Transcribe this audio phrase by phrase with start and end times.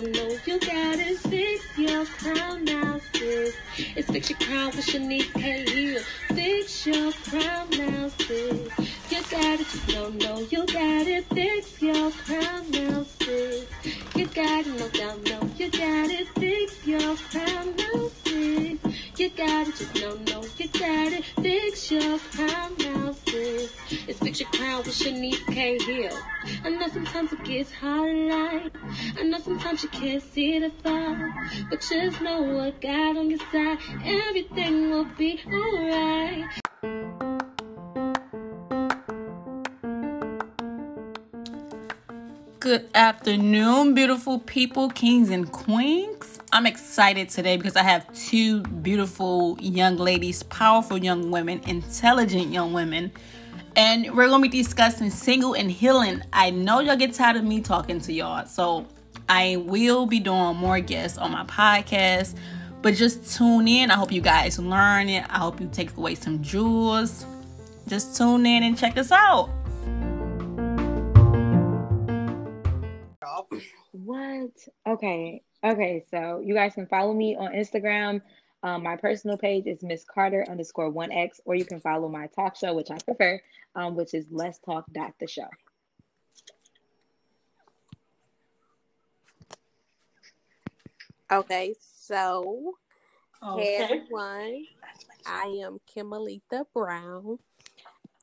[0.00, 1.18] don't you got it.
[1.18, 3.54] Fix your crown now, sis.
[3.76, 5.64] It's fix your crown with Shanice K.
[5.70, 6.02] Hill.
[6.34, 8.72] Fix your crown now, sis.
[9.10, 11.26] You got it, just don't know you got it.
[11.34, 13.68] Fix your crown now, sis.
[14.14, 16.28] You got it, no doubt, no, you got it.
[16.38, 18.78] Fix your crown now, sis.
[19.18, 21.24] You got it, just don't know you got it.
[21.42, 23.70] Fix your crown now, sis.
[24.08, 25.78] It's fix your crown with Shanice K.
[25.84, 26.18] Hill.
[26.64, 28.69] I know sometimes it gets hard know
[29.50, 31.34] sometimes you can't see the far.
[31.70, 33.78] But just know what God on your side.
[34.04, 36.48] Everything will be alright.
[42.60, 46.38] Good afternoon, beautiful people, kings and queens.
[46.52, 52.72] I'm excited today because I have two beautiful young ladies, powerful young women, intelligent young
[52.72, 53.10] women,
[53.74, 56.22] and we're going to be discussing single and healing.
[56.32, 58.86] I know y'all get tired of me talking to y'all, so
[59.32, 62.34] I will be doing more guests on my podcast,
[62.82, 63.92] but just tune in.
[63.92, 65.24] I hope you guys learn it.
[65.30, 67.24] I hope you take away some jewels.
[67.86, 69.50] Just tune in and check us out.
[73.92, 74.50] What?
[74.88, 75.42] Okay.
[75.62, 76.04] Okay.
[76.10, 78.22] So you guys can follow me on Instagram.
[78.64, 82.26] Um, my personal page is Miss Carter underscore one X, or you can follow my
[82.26, 83.40] talk show, which I prefer,
[83.76, 85.46] um, which is Let's Talk Dot the Show.
[91.32, 92.74] Okay, so
[93.56, 94.66] hey everyone,
[95.24, 97.38] I am Kymaletha Brown.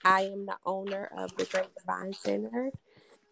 [0.04, 2.70] I am the owner of the Great Divine Center.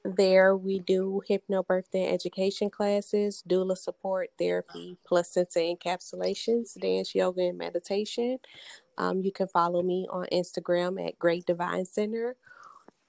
[0.05, 8.39] There we do hypnobirthing education classes, doula support, therapy, placenta encapsulations, dance, yoga, and meditation.
[8.97, 12.37] Um, you can follow me on Instagram at Great Divine Center.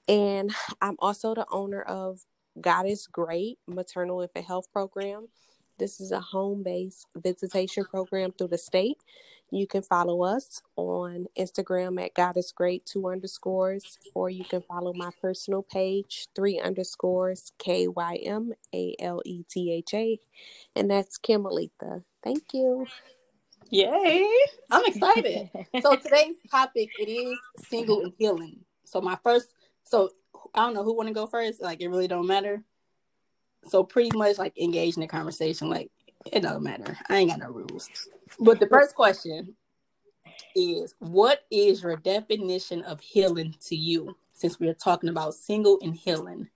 [0.08, 2.22] And I'm also the owner of
[2.60, 5.28] God is Great Maternal Infant Health Program.
[5.78, 8.98] This is a home based visitation program through the state.
[9.50, 14.62] You can follow us on Instagram at God is Great, two underscores, or you can
[14.62, 20.18] follow my personal page, three underscores, K Y M A L E T H A,
[20.74, 22.02] and that's Kymaletha.
[22.24, 22.86] Thank you.
[23.70, 24.26] Yay!
[24.70, 25.50] I'm excited.
[25.82, 28.60] so today's topic it is single and healing.
[28.84, 30.10] So my first, so
[30.54, 31.62] I don't know who want to go first.
[31.62, 32.64] Like it really don't matter.
[33.68, 35.68] So pretty much like engage in the conversation.
[35.68, 35.90] Like
[36.32, 36.96] it don't matter.
[37.08, 37.88] I ain't got no rules.
[38.38, 39.56] But the first question
[40.54, 44.16] is, what is your definition of healing to you?
[44.34, 46.48] Since we are talking about single and healing.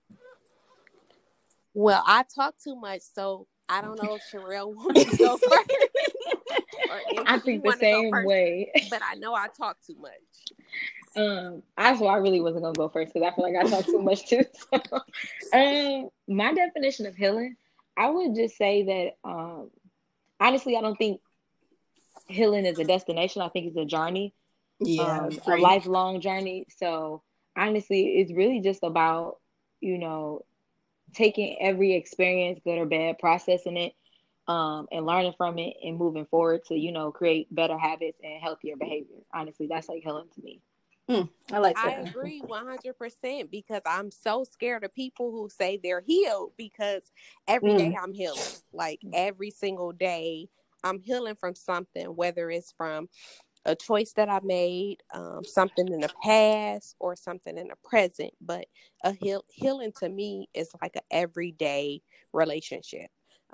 [1.73, 5.69] Well, I talk too much, so I don't know if Sherelle wants to go first.
[6.89, 8.71] or if I think the same way.
[8.89, 10.11] But I know I talk too much.
[11.15, 13.89] Um, that's why I really wasn't gonna go first because I feel like I talk
[13.89, 14.43] too much too.
[14.73, 14.99] So,
[15.53, 17.55] um, my definition of healing,
[17.97, 19.69] I would just say that um,
[20.39, 21.21] honestly, I don't think
[22.27, 23.41] healing is a destination.
[23.41, 24.33] I think it's a journey,
[24.79, 26.65] Yeah, um, a lifelong journey.
[26.77, 27.23] So
[27.57, 29.37] honestly, it's really just about
[29.81, 30.45] you know
[31.13, 33.93] taking every experience, good or bad, processing it,
[34.47, 38.41] um, and learning from it, and moving forward to you know create better habits and
[38.41, 39.17] healthier behavior.
[39.33, 40.61] Honestly, that's like healing to me.
[41.51, 46.53] I like I agree 100% because I'm so scared of people who say they're healed
[46.57, 47.11] because
[47.47, 48.39] every day I'm healing.
[48.73, 50.47] Like every single day,
[50.83, 53.09] I'm healing from something, whether it's from
[53.65, 58.33] a choice that I made, um, something in the past, or something in the present.
[58.41, 58.65] But
[59.03, 62.01] a heal- healing to me is like a everyday
[62.33, 63.09] relationship.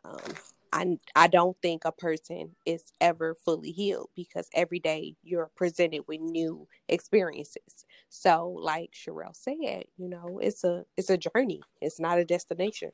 [0.05, 0.35] Um,
[0.73, 6.03] I, I don't think a person is ever fully healed because every day you're presented
[6.07, 7.85] with new experiences.
[8.09, 11.61] So, like Sherelle said, you know, it's a it's a journey.
[11.81, 12.91] It's not a destination.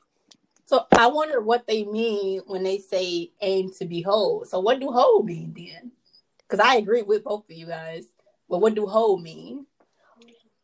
[0.65, 4.45] So I wonder what they mean when they say aim to be whole.
[4.45, 5.91] So what do whole mean then?
[6.37, 8.05] Because I agree with both of you guys.
[8.49, 9.65] But what do whole mean?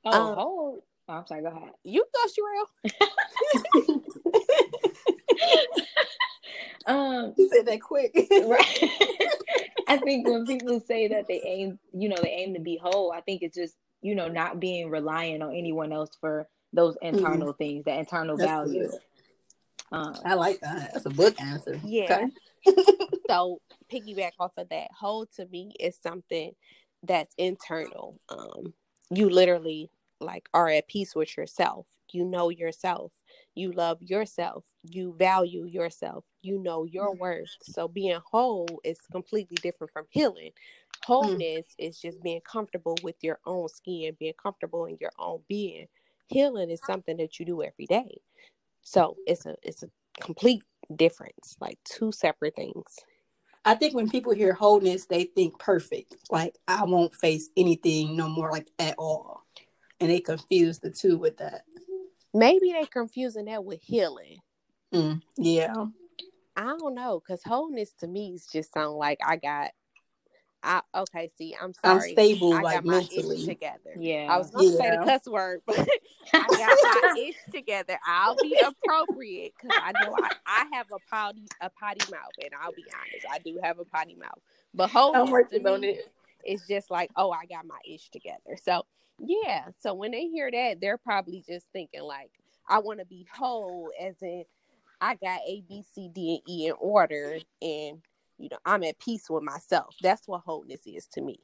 [0.06, 0.84] Oh, Um, hold.
[1.08, 1.42] Oh, I'm sorry.
[1.42, 1.72] Go ahead.
[1.84, 3.96] You go, Sherelle.
[6.90, 8.12] Um, You said that quick.
[8.32, 8.84] right.
[9.88, 13.12] I think when people say that they aim, you know, they aim to be whole,
[13.12, 17.54] I think it's just, you know, not being reliant on anyone else for those internal
[17.54, 18.92] things, that internal That's value.
[19.92, 20.92] Um, I like that.
[20.94, 21.80] That's a book answer.
[21.84, 22.28] Yeah.
[22.68, 22.84] Okay.
[23.30, 23.60] so
[23.92, 26.52] piggyback off of that whole to me is something
[27.04, 28.74] that's internal um
[29.10, 29.90] you literally
[30.20, 33.12] like are at peace with yourself you know yourself
[33.56, 37.22] you love yourself you value yourself you know your mm-hmm.
[37.22, 37.56] worth.
[37.62, 40.52] So being whole is completely different from healing.
[40.52, 41.06] Mm.
[41.06, 45.88] Wholeness is just being comfortable with your own skin being comfortable in your own being.
[46.28, 48.22] Healing is something that you do every day.
[48.82, 49.90] So it's a it's a
[50.22, 50.64] complete
[50.96, 52.98] difference, like two separate things.
[53.66, 56.16] I think when people hear wholeness, they think perfect.
[56.30, 59.44] Like I won't face anything no more, like at all,
[60.00, 61.64] and they confuse the two with that.
[62.34, 64.38] Maybe they confusing that with healing.
[64.94, 65.86] Mm, yeah,
[66.56, 69.72] I don't know, cause wholeness to me is just sound like I got.
[70.62, 71.30] I okay.
[71.38, 72.10] See, I'm sorry.
[72.10, 73.46] I'm stable, I like got my ish mentally.
[73.46, 73.96] together.
[73.98, 74.28] Yeah.
[74.30, 75.88] I was gonna say the cuss word, but
[76.34, 77.98] I got my ish together.
[78.06, 82.52] I'll be appropriate because I know I, I have a potty a potty mouth, and
[82.62, 84.40] I'll be honest, I do have a potty mouth.
[84.74, 86.12] But wholeness I'm to working on me it.
[86.46, 88.58] is just like, oh, I got my ish together.
[88.62, 88.84] So
[89.26, 89.66] yeah.
[89.80, 92.32] So when they hear that, they're probably just thinking like,
[92.68, 94.44] I want to be whole, as in
[95.02, 98.02] I got A, B, C, D, and E in order, and
[98.38, 99.96] you know I'm at peace with myself.
[100.02, 101.40] That's what wholeness is to me.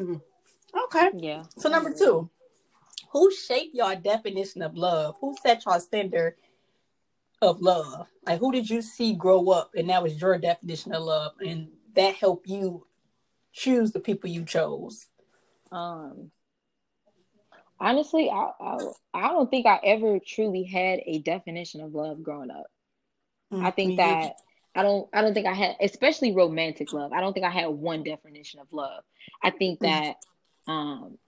[0.00, 1.10] Okay.
[1.14, 1.44] Yeah.
[1.58, 2.30] So number two,
[3.10, 5.16] who shaped your definition of love?
[5.20, 6.36] Who set your standard
[7.42, 8.08] of love?
[8.24, 11.68] Like who did you see grow up and that was your definition of love and
[11.94, 12.86] that helped you
[13.52, 15.06] choose the people you chose?
[15.72, 16.30] Um,
[17.80, 18.78] honestly, I, I
[19.14, 22.66] I don't think I ever truly had a definition of love growing up.
[23.52, 24.36] I think that
[24.74, 27.12] I don't I don't think I had especially romantic love.
[27.12, 29.02] I don't think I had one definition of love.
[29.42, 29.82] I think Mm.
[29.82, 30.16] that
[30.68, 31.18] um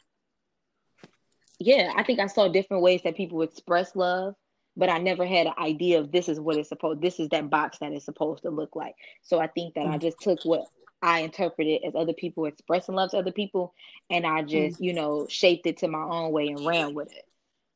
[1.58, 4.34] yeah, I think I saw different ways that people express love,
[4.76, 7.50] but I never had an idea of this is what it's supposed this is that
[7.50, 8.94] box that it's supposed to look like.
[9.22, 10.00] So I think that I Mm.
[10.00, 10.66] just took what
[11.02, 13.75] I interpret it as other people expressing love to other people
[14.08, 17.25] and I just, you know, shaped it to my own way and ran with it.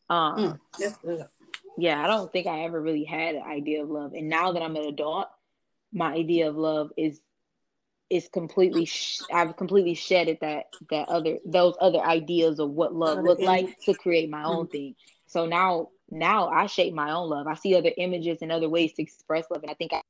[0.09, 1.29] Um Mm,
[1.79, 4.15] yeah, I don't think I ever really had an idea of love.
[4.15, 5.29] And now that I'm an adult,
[5.93, 7.21] my idea of love is
[8.09, 13.21] is completely sh- I've completely shedded that that other those other ideas of what love
[13.21, 14.95] looked like to create my own thing.
[15.27, 17.47] So now now I shape my own love.
[17.49, 20.03] I see other images and other ways to express love and I think I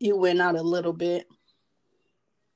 [0.00, 1.26] You went out a little bit.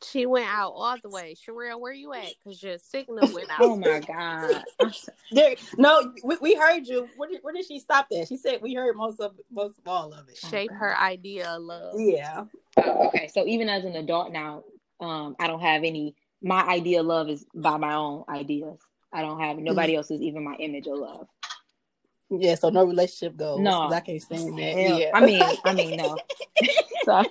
[0.05, 1.37] She went out all the way.
[1.37, 2.33] Sherelle, where you at?
[2.43, 3.61] Cause your signal went out.
[3.61, 4.65] Oh my god.
[5.31, 7.09] There, no, we, we heard you.
[7.17, 8.29] Where did, where did she stop that?
[8.29, 10.37] She said we heard most of most of all of it.
[10.37, 11.95] Shape her idea of love.
[11.99, 12.45] Yeah.
[12.77, 13.31] Oh, okay.
[13.33, 14.65] So even as an adult now,
[15.01, 16.15] um, I don't have any.
[16.43, 18.79] My idea of love is by my own ideas.
[19.11, 21.29] I don't have nobody else's even my image of love.
[22.41, 23.61] Yeah, so no relationship goes.
[23.61, 24.79] No, I can't stand that.
[24.79, 25.11] Hell, Yeah.
[25.15, 26.17] I mean, I mean, no.
[27.05, 27.25] so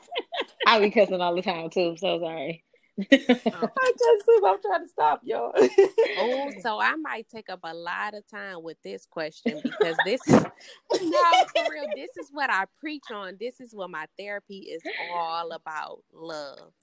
[0.67, 1.95] I be cussing all the time too.
[1.97, 2.63] So sorry.
[2.99, 3.05] Oh.
[3.09, 4.43] I can't sleep.
[4.45, 5.53] I'm trying to stop y'all.
[5.55, 10.21] Oh, so I might take up a lot of time with this question because this
[10.27, 11.23] is no
[11.55, 11.87] for real.
[11.95, 13.37] This is what I preach on.
[13.39, 14.83] This is what my therapy is
[15.13, 16.73] all about love.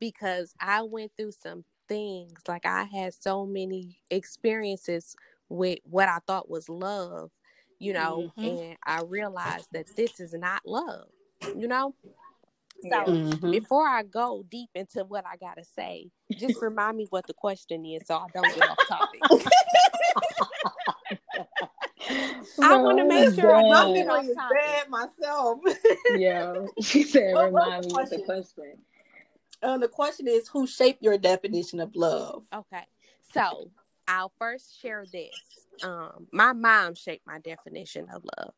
[0.00, 5.16] Because I went through some things, like I had so many experiences
[5.48, 7.30] with what I thought was love,
[7.78, 8.60] you know, Mhm.
[8.60, 11.08] and I realized that this is not love,
[11.56, 11.94] you know.
[12.82, 13.04] So Yeah.
[13.06, 13.52] Mhm.
[13.52, 16.30] before I go deep into what I gotta say, just
[16.62, 19.22] remind me what the question is so I don't get off topic.
[22.60, 24.58] I wanna make sure I My don't get memory off is topic.
[24.58, 25.60] bad myself.
[26.16, 28.24] Yeah, she said, What "Remind the me of the question?
[28.24, 28.78] question."
[29.62, 32.44] uh, the question is, who shaped your definition of love?
[32.54, 32.84] Okay.
[33.34, 33.70] So
[34.08, 35.66] I'll first share this.
[35.82, 38.54] Um, my mom shaped my definition of love.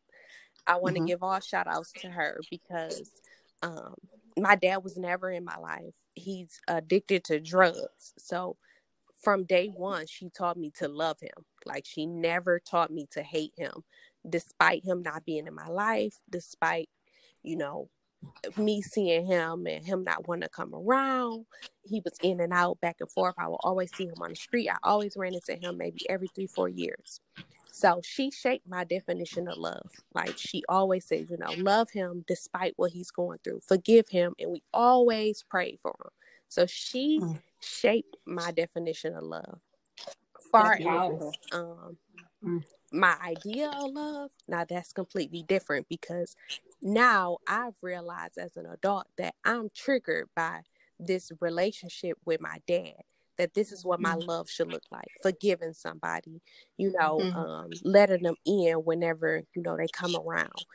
[0.66, 1.02] I want to Mhm.
[1.02, 3.22] give all shout outs to her because
[3.62, 3.96] um
[4.38, 5.94] my dad was never in my life.
[6.14, 8.14] He's addicted to drugs.
[8.18, 8.58] So
[9.22, 11.46] from day one, she taught me to love him.
[11.66, 13.84] Like she never taught me to hate him,
[14.28, 16.90] despite him not being in my life, despite,
[17.42, 17.90] you know,
[18.56, 21.46] me seeing him and him not wanting to come around.
[21.84, 23.34] He was in and out, back and forth.
[23.38, 24.68] I would always see him on the street.
[24.70, 27.20] I always ran into him maybe every three, four years.
[27.72, 29.90] So she shaped my definition of love.
[30.14, 34.34] Like she always says, you know, love him despite what he's going through, forgive him,
[34.38, 36.10] and we always pray for him.
[36.48, 37.40] So she Mm.
[37.60, 39.60] shaped my definition of love.
[40.52, 41.22] Far That's as
[41.52, 41.98] um
[42.44, 42.64] Mm.
[42.92, 46.34] My idea of love, now that's completely different because
[46.82, 50.62] now I've realized as an adult that I'm triggered by
[50.98, 52.94] this relationship with my dad.
[53.38, 54.26] That this is what my Mm.
[54.26, 55.08] love should look like.
[55.22, 56.42] Forgiving somebody,
[56.76, 57.34] you know, Mhm.
[57.36, 60.66] um, letting them in whenever, you know, they come around.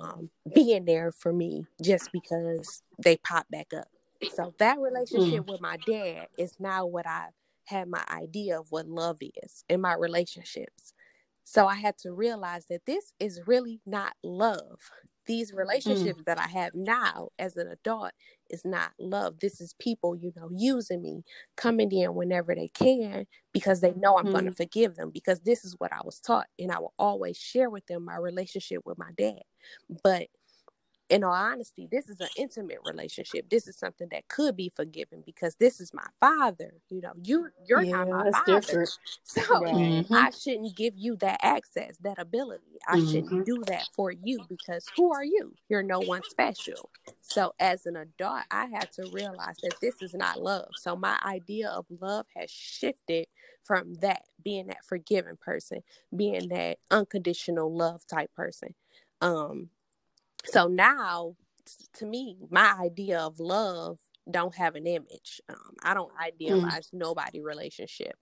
[0.00, 3.88] Um, being there for me just because they pop back up.
[4.34, 7.28] So that relationship with my dad is now what I
[7.66, 10.93] had my idea of what love is in my relationships.
[11.44, 14.78] So I had to realize that this is really not love.
[15.26, 15.58] These Mm.
[15.58, 18.12] relationships that I have now as an adult
[18.50, 19.40] is not love.
[19.40, 21.24] This is people, you know, using me,
[21.56, 24.56] coming in whenever they can because they know I'm going to Mm.
[24.56, 26.48] forgive them because this is what I was taught.
[26.58, 29.42] And I will always share with them my relationship with my dad.
[30.02, 30.28] But
[31.10, 33.48] in all honesty, this is an intimate relationship.
[33.50, 36.74] This is something that could be forgiven because this is my father.
[36.90, 38.46] You know, you you're Yeah, not my that's father.
[38.46, 38.92] different.
[39.24, 40.06] So Right.
[40.08, 40.08] Mhm.
[40.12, 42.78] I shouldn't give you that access, that ability.
[42.88, 42.98] I Mhm.
[42.98, 45.56] shouldn't do that for you because who are you?
[45.68, 46.90] You're no one special.
[47.22, 50.72] So as an adult, I had to realize that this is not love.
[50.76, 53.28] So my idea of love has shifted
[53.64, 55.82] from that being that forgiving person,
[56.16, 58.74] being that unconditional love type person.
[59.20, 59.70] Um
[60.44, 61.34] so now
[61.94, 63.98] to me my idea of love
[64.30, 65.40] don't have an image.
[65.48, 68.16] Um, i don't idealize nobody relationship.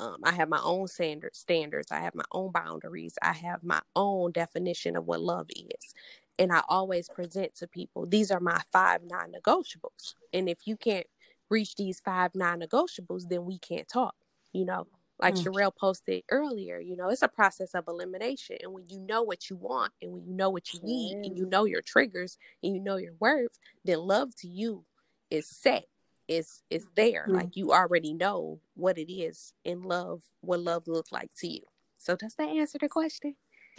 [0.00, 1.90] Um, i have my own standard standards.
[1.90, 3.16] I have my own boundaries.
[3.22, 5.94] I have my own definition of what love is.
[6.38, 10.14] And i always present to people these are my five non-negotiables.
[10.32, 11.06] And if you can't
[11.50, 14.14] reach these five non-negotiables then we can't talk
[14.52, 14.86] you know
[15.18, 15.44] like Mm.
[15.44, 18.56] Sherelle posted earlier, you know, it's a process of elimination.
[18.62, 21.16] And when you know what you want and when you know what you Sure need
[21.24, 24.84] and you know your triggers and you know your worth, then love to you
[25.30, 25.84] is set.
[26.28, 27.26] Is is there.
[27.28, 27.34] Mm.
[27.34, 31.62] Like you already know what it is in love, what love looks like to you.
[31.98, 33.36] So does that answer the question?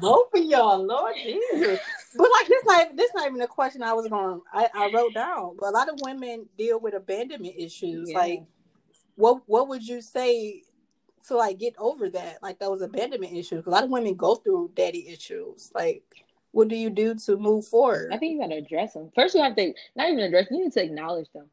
[0.00, 1.80] Both of y'all, Lord Jesus.
[2.16, 5.14] But like this not this not even a question I was going I, I wrote
[5.14, 5.56] down.
[5.58, 8.10] But a lot of women deal with abandonment issues.
[8.10, 8.18] Yeah.
[8.18, 8.42] Like
[9.18, 10.62] what what would you say
[11.26, 12.38] to like get over that?
[12.40, 13.66] Like those abandonment issues.
[13.66, 15.70] A lot of women go through daddy issues.
[15.74, 16.04] Like
[16.52, 18.12] what do you do to move forward?
[18.12, 19.10] I think you gotta address them.
[19.14, 20.46] First, you have to not even address.
[20.50, 21.46] You need to acknowledge them.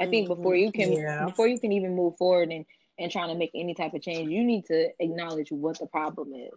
[0.00, 0.40] I think mm-hmm.
[0.40, 1.26] before you can Yeah.
[1.26, 2.64] before you can even move forward and
[2.98, 6.32] and trying to make any type of change, you need to acknowledge what the problem
[6.34, 6.52] is.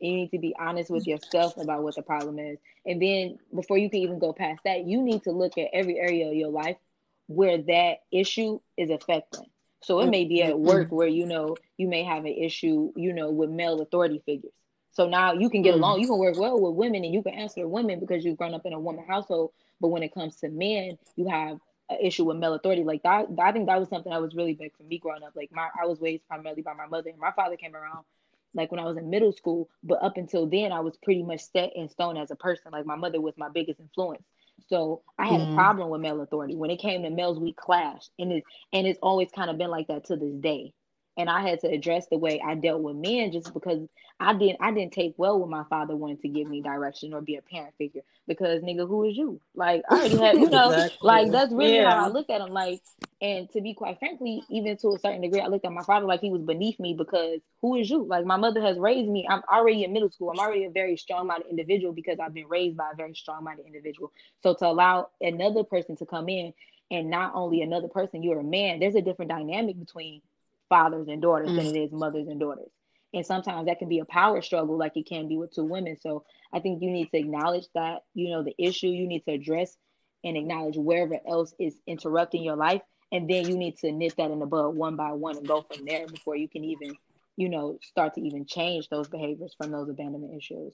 [0.00, 3.76] You need to be honest with yourself about what the problem is, and then before
[3.76, 6.48] you can even go past that, you need to look at every area of your
[6.48, 6.78] life
[7.26, 9.44] where that issue is affecting.
[9.82, 13.12] So it may be at work where you know you may have an issue, you
[13.12, 14.52] know, with male authority figures.
[14.92, 15.78] So now you can get Mm.
[15.78, 18.36] along, you can work well with women, and you can answer to women because you've
[18.36, 19.52] grown up in a woman household.
[19.80, 21.58] But when it comes to men, you have
[21.88, 22.84] an issue with male authority.
[22.84, 25.34] Like that, I think that was something that was really big for me growing up.
[25.34, 28.04] Like my, I was raised primarily by my mother, and my father came around
[28.52, 29.70] like when I was in middle school.
[29.82, 32.72] But up until then, I was pretty much set in stone as a person.
[32.72, 34.24] Like my mother was my biggest influence.
[34.68, 35.48] So I had a Mm.
[35.48, 36.56] problem with male authority.
[36.56, 39.70] When it came to males, we clashed, and it and it's always kind of been
[39.70, 40.72] like that to this day.
[41.20, 43.88] And I had to address the way I dealt with men just because
[44.20, 47.22] I didn't I didn't take well when my father wanted to give me direction or
[47.22, 49.40] be a parent figure because nigga, who is you?
[49.54, 50.98] Like I already had, you know, Exactly.
[51.02, 51.84] like that's really Yeah.
[51.84, 52.52] how I look at him.
[52.52, 52.82] Like,
[53.22, 56.06] and to be quite frankly, even to a certain degree, I looked at my father
[56.06, 58.04] like he was beneath me because who is you?
[58.04, 59.26] Like my mother has raised me.
[59.28, 60.30] I'm already in middle school.
[60.30, 64.12] I'm already a very strong-minded individual because I've been raised by a very strong-minded individual.
[64.42, 66.54] So to allow another person to come in
[66.90, 68.80] and not only another person, you're a man.
[68.80, 70.22] There's a different dynamic between
[70.70, 71.76] fathers and daughters than Mm.
[71.76, 72.70] it is mothers and daughters.
[73.12, 75.98] And sometimes that can be a power struggle, like it can be with two women.
[76.00, 79.32] So I think you need to acknowledge that, you know, the issue you need to
[79.32, 79.76] address
[80.24, 82.82] and acknowledge wherever else is interrupting your life.
[83.12, 85.62] And then you need to nip that in the bud one by one and go
[85.62, 86.96] from there before you can even,
[87.36, 90.72] you know, start to even change those behaviors from those abandonment issues.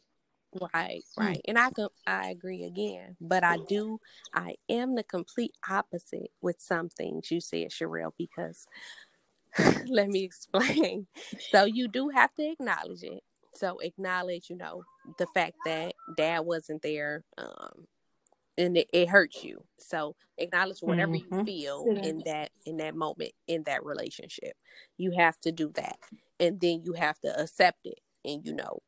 [0.74, 1.22] Right, Hmm.
[1.22, 1.40] right.
[1.46, 3.16] And I could I agree again.
[3.20, 4.00] But I do
[4.34, 8.66] I am the complete opposite with some things you said, Sherelle, because
[9.88, 11.06] let me explain.
[11.50, 13.22] So you do have to acknowledge it.
[13.54, 14.84] So acknowledge, you know,
[15.18, 17.86] the fact that dad wasn't there, um,
[18.58, 19.64] and it, it hurts you.
[19.78, 21.46] So acknowledge whatever you Mhm.
[21.46, 24.54] feel in that in that moment in that relationship.
[24.98, 25.96] You have to do that,
[26.40, 28.80] and then you have to accept it, and you know,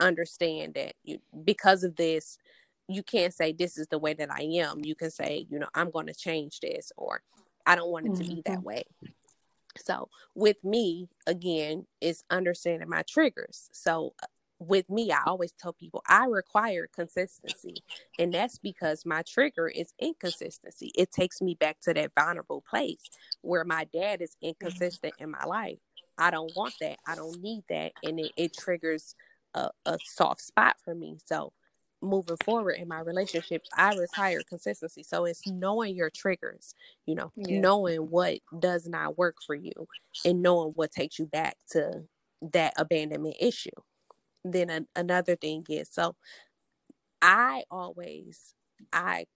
[0.00, 2.38] understand that you because of this,
[2.88, 4.80] you can't say this is the way that I am.
[4.84, 7.22] You can say, you know, I'm going to change this, or
[7.66, 8.84] I don't want it to be that way.
[9.76, 13.68] So with me, again, is understanding my triggers.
[13.72, 14.26] So uh,
[14.58, 17.82] with me, I always tell people I require consistency.
[18.18, 20.92] And that's because my trigger is inconsistency.
[20.96, 23.10] It takes me back to that vulnerable place
[23.42, 25.78] where my dad is inconsistent in my life.
[26.18, 26.98] I don't want that.
[27.06, 27.92] I don't need that.
[28.02, 29.14] And it, it triggers
[29.54, 31.18] a, a soft spot for me.
[31.24, 31.52] So
[32.02, 35.02] moving forward in my relationships, I require consistency.
[35.02, 36.74] So it's knowing your triggers,
[37.06, 37.60] you know, Yeah.
[37.60, 39.72] knowing what does not work for you
[40.24, 42.04] and knowing what takes you back to
[42.52, 43.70] that abandonment issue.
[44.44, 46.16] Then an, another thing is so
[47.22, 48.54] I always
[48.92, 49.26] I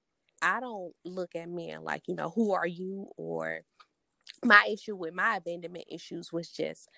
[0.43, 3.61] I don't look at men like, you know, who are you or
[4.45, 6.89] my issue with my abandonment issues was just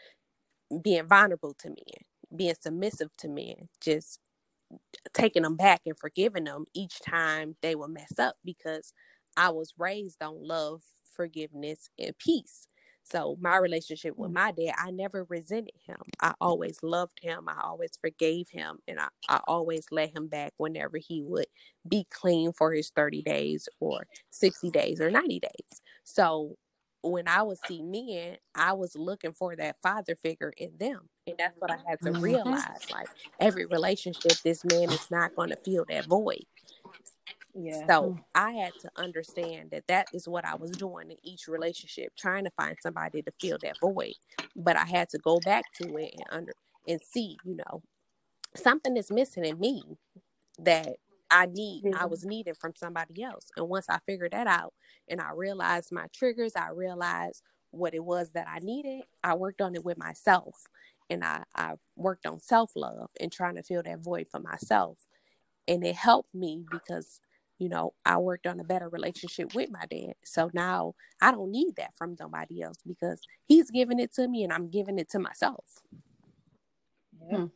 [0.82, 2.04] being vulnerable to men,
[2.36, 4.20] being submissive to men, just
[5.12, 8.92] taking them back and forgiving them each time they would mess up because
[9.36, 10.82] I was raised on love,
[11.14, 12.66] forgiveness, and peace.
[13.04, 14.34] So my relationship with mm.
[14.34, 15.98] my dad, I never resented him.
[16.20, 17.48] I always loved him.
[17.48, 18.78] I always forgave him.
[18.86, 21.46] And I, I always let him back whenever he would
[21.88, 25.82] be clean for his 30 days or 60 days or 90 days.
[26.04, 26.56] So
[27.02, 31.08] when I would see men, I was looking for that father figure in them.
[31.26, 32.14] And that's what I had to Mhm.
[32.14, 32.86] realize.
[32.90, 36.44] Like every relationship, this man is not going to fill that void.
[37.54, 37.88] Yeah.
[37.88, 42.12] So I had to understand that that is what I was doing in each relationship,
[42.16, 44.14] trying to find somebody to fill that void.
[44.54, 46.54] But I had to go back to it and under
[46.86, 47.82] and see, you know,
[48.56, 49.98] something is missing in me
[50.58, 50.96] that
[51.32, 52.10] I need, I mm-hmm.
[52.10, 53.46] was needing from somebody else.
[53.56, 54.74] And once I figured that out
[55.08, 59.62] and I realized my triggers, I realized what it was that I needed, I worked
[59.62, 60.64] on it with myself.
[61.08, 64.98] And I, I worked on self love and trying to fill that void for myself.
[65.66, 67.20] And it helped me because,
[67.58, 70.14] you know, I worked on a better relationship with my dad.
[70.24, 74.44] So now I don't need that from somebody else because he's giving it to me
[74.44, 75.64] and I'm giving it to myself.
[77.30, 77.46] Yeah.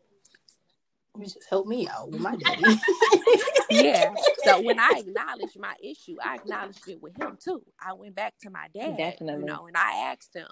[1.19, 2.79] You just help me out with my daddy.
[3.71, 4.15] yeah.
[4.45, 7.63] So when I acknowledged my issue, I acknowledged it with him too.
[7.81, 9.41] I went back to my dad, Definitely.
[9.41, 10.49] you know, and I asked him,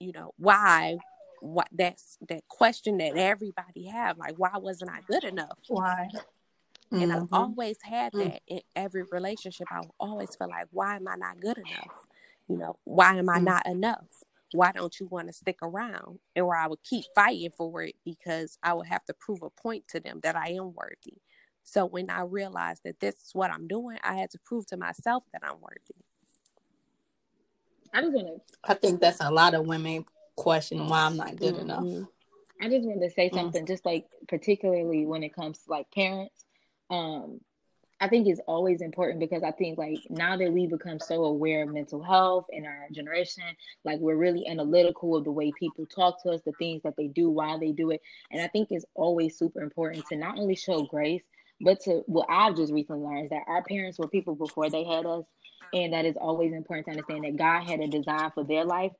[0.00, 0.98] you know, why
[1.40, 5.58] what that's that question that everybody have, like why wasn't I good enough?
[5.68, 6.08] Why?
[6.90, 7.28] And I've Mhm.
[7.32, 8.30] always had Mm.
[8.32, 9.68] that in every relationship.
[9.70, 12.06] I always feel like, why am I not good enough?
[12.48, 13.44] You know, why am I Mm.
[13.44, 14.24] not enough?
[14.52, 16.18] Why don't you want to stick around?
[16.34, 19.50] And where I would keep fighting for it because I would have to prove a
[19.50, 21.18] point to them that I am worthy.
[21.64, 24.76] So when I realized that this is what I'm doing, I had to prove to
[24.76, 26.04] myself that I'm worthy.
[27.92, 30.04] I just want to I think that's a lot of women
[30.36, 31.84] question why I'm not good enough.
[31.84, 32.08] Mhm.
[32.60, 33.34] I just wanted to say Mm.
[33.34, 36.44] something, just like particularly when it comes to like parents.
[36.90, 37.40] Um,
[38.00, 41.64] I think it's always important because I think like now that we become so aware
[41.64, 43.42] of mental health in our generation,
[43.84, 47.08] like we're really analytical of the way people talk to us, the things that they
[47.08, 48.00] do, why they do it.
[48.30, 51.22] And I think it's always super important to not only show grace,
[51.60, 54.84] but to what I've just recently learned is that our parents were people before they
[54.84, 55.24] had us.
[55.74, 58.92] And that is always important to understand that God had a design for their life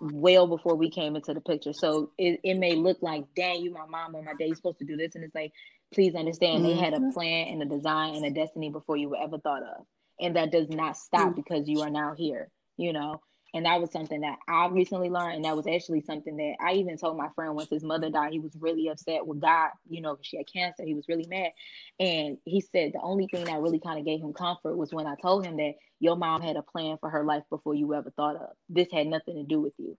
[0.00, 1.72] well before we came into the picture.
[1.72, 4.78] So it, it may look like, dang, you my mom or my dad, you're supposed
[4.78, 5.14] to do this.
[5.14, 5.52] And it's like,
[5.92, 7.12] please understand they had a Mhm.
[7.12, 9.86] plan and a design and a destiny before you were ever thought of.
[10.20, 11.36] And that does not stop Mm.
[11.36, 13.20] because you are now here, you know.
[13.54, 15.36] And that was something that I recently learned.
[15.36, 18.32] And that was actually something that I even told my friend once his mother died,
[18.32, 20.84] he was really upset with God, you know, she had cancer.
[20.84, 21.52] He was really mad.
[21.98, 25.06] And he said the only thing that really kind of gave him comfort was when
[25.06, 28.10] I told him that your mom had a plan for her life before you ever
[28.10, 28.50] thought of.
[28.68, 29.96] This had nothing to do with you.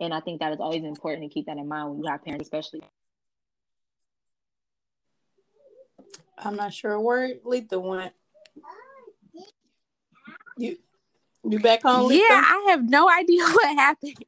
[0.00, 2.24] And I think that is always important to keep that in mind when you have
[2.24, 2.82] parents, especially.
[6.44, 8.12] I'm not sure where Letha went.
[10.56, 10.76] You
[11.44, 12.16] you back home, Letha?
[12.16, 14.16] Yeah, I have no idea what happened.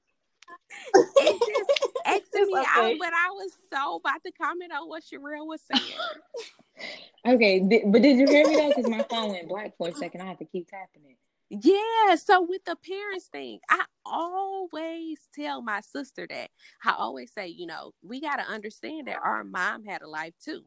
[1.18, 5.02] It just exited It's me out, but I was so about to comment on what
[5.02, 5.94] Sherelle was saying.
[7.26, 8.68] Okay, di- but did you hear me though?
[8.68, 10.20] Because my phone went black for a second.
[10.20, 11.16] I had to keep tapping it.
[11.48, 16.50] Yeah, so with the parents thing, I always tell my sister that.
[16.84, 20.34] I always say, you know, we got to understand that our mom had a life
[20.44, 20.64] too.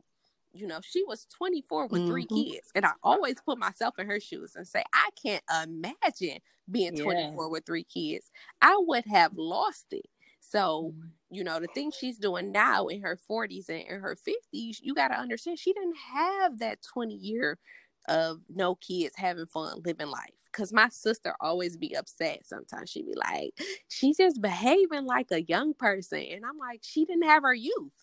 [0.54, 2.46] You know, she was 24 with three Mhm.
[2.46, 2.72] kids.
[2.76, 6.40] And I always put myself in her shoes and say, I can't imagine
[6.72, 7.40] being Yeah.
[7.42, 8.32] 24 with three kids.
[8.62, 10.06] I would have lost it.
[10.40, 10.96] So,
[11.30, 14.96] you know, the thing she's doing now in her 40s and in her 50s, you
[14.96, 17.60] got to understand she didn't have that 20 year
[18.08, 20.34] of no kids having fun living life.
[20.52, 22.44] Cause my sister always be upset.
[22.44, 23.54] Sometimes she'd be like,
[23.88, 26.20] she's just behaving like a young person.
[26.24, 27.94] And I'm like, she didn't have her youth.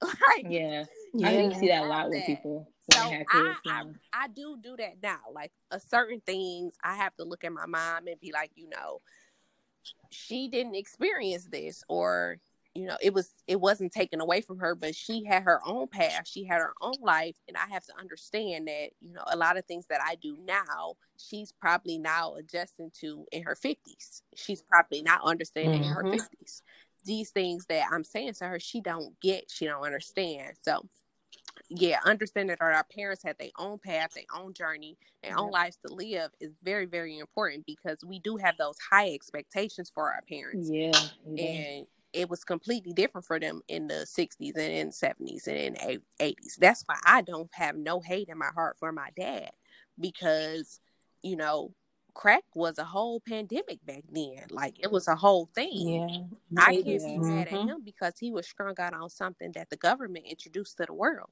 [0.02, 0.84] like, Yeah,
[1.14, 1.28] Yeah.
[1.28, 3.54] I you see that a lot with people so when I.
[3.66, 3.82] I.
[4.12, 5.20] I do do that now.
[5.32, 8.68] Like a certain things, I have to look at my mom and be like, you
[8.68, 9.00] know,
[10.10, 12.38] she didn't experience this, or
[12.74, 15.88] you know, it was it wasn't taken away from her, but she had her own
[15.88, 19.36] path, she had her own life, and I have to understand that you know a
[19.36, 24.22] lot of things that I do now, she's probably now adjusting to in her fifties.
[24.36, 26.12] She's probably not understanding in her Mhm.
[26.12, 26.62] fifties.
[27.04, 30.56] These things that I'm saying to her, she don't get, she don't understand.
[30.60, 30.82] So
[31.70, 35.78] yeah, understand that our parents had their own path, their own journey, their own lives
[35.86, 40.22] to live is very, very important because we do have those high expectations for our
[40.28, 40.70] parents.
[40.70, 40.92] Yeah,
[41.36, 41.42] do.
[41.42, 46.00] And it was completely different for them in the 60s and in 70s and in
[46.20, 46.56] 80s.
[46.58, 49.50] That's why I don't have no hate in my heart for my dad
[50.00, 50.80] because,
[51.22, 51.74] you know,
[52.18, 54.46] crack was a whole pandemic back then.
[54.50, 56.02] Like it was a whole thing.
[56.08, 56.08] Yeah.
[56.58, 57.68] I can't be mad at Mhm.
[57.68, 61.30] him because he was strung out on something that the government introduced to the world.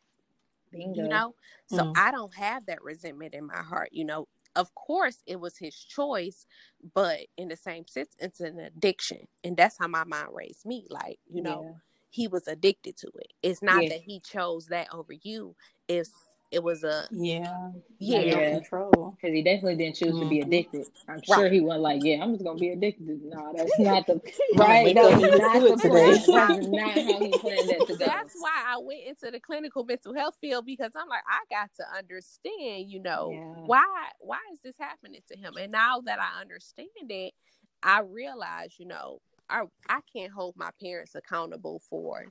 [0.73, 1.03] Bingo.
[1.03, 1.35] You know?
[1.67, 1.93] So Mm.
[1.97, 3.91] I don't have that resentment in my heart.
[3.93, 6.47] You know, of course it was his choice,
[6.95, 9.29] but in the same sense, it's an addiction.
[9.45, 10.87] And that's how my mind raised me.
[10.91, 13.33] Like, you know, he was addicted to it.
[13.43, 13.91] It's not Yeah.
[13.91, 15.57] that he chose that over you.
[15.89, 17.73] It's it was a Yeah.
[17.99, 18.21] Yeah.
[18.21, 18.51] Yeah.
[18.51, 19.17] control.
[19.17, 20.47] Because he definitely didn't choose to be Mhm.
[20.47, 20.87] addicted.
[21.09, 21.25] I'm Right.
[21.25, 23.23] sure he wasn't like, yeah, I'm just gonna be addicted.
[23.25, 24.21] No, that's not the
[24.55, 24.85] right.
[24.85, 26.17] wake That up was and not the plan.
[26.33, 28.05] That's not how he planned that to go.
[28.07, 31.71] That's why I went into the clinical mental health field because I'm like, I got
[31.77, 33.63] to understand, you know, Yeah.
[33.67, 35.57] why why is this happening to him?
[35.57, 37.35] And now that I understand it,
[37.83, 42.27] I realize, you know, I I can't hold my parents accountable for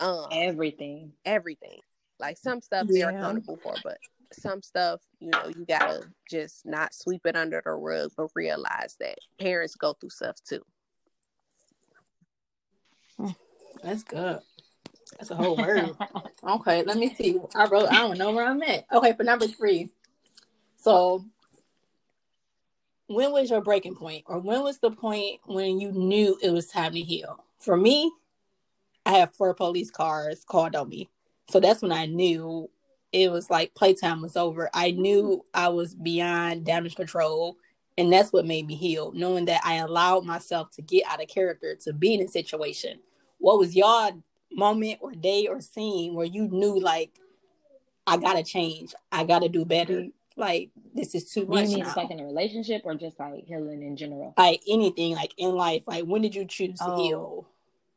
[0.00, 1.12] um Everything.
[1.24, 1.80] everything.
[2.18, 3.98] Like some stuff they're accountable for, but
[4.32, 8.96] some stuff, you know, you gotta just not sweep it under the rug, but realize
[9.00, 10.62] that parents go through stuff too.
[13.82, 14.40] That's good.
[15.18, 15.96] That's a whole word.
[16.44, 17.40] Okay, let me see.
[17.56, 17.88] I wrote.
[17.90, 18.84] I don't know where I'm at.
[18.92, 19.90] Okay, for number three.
[20.76, 21.24] So,
[23.08, 26.68] when was your breaking point, or when was the point when you knew it was
[26.68, 27.42] time to heal?
[27.58, 28.12] For me,
[29.04, 31.08] I have four police cars called on me,
[31.48, 32.68] so that's when I knew
[33.12, 34.68] it was like playtime was over.
[34.74, 37.56] I knew I was beyond damage control,
[37.96, 39.12] and that's what made me heal.
[39.12, 42.98] Knowing that I allowed myself to get out of character to be in a situation.
[43.38, 44.10] What was your
[44.52, 47.10] moment or day or scene where you knew like
[48.06, 50.06] I gotta change, I gotta do better.
[50.36, 51.92] Like this is too Do you much mean now.
[51.96, 54.34] like in a relationship or just like healing in general?
[54.36, 55.84] like anything, like in life.
[55.86, 56.96] Like when did you choose to Oh.
[57.02, 57.46] heal?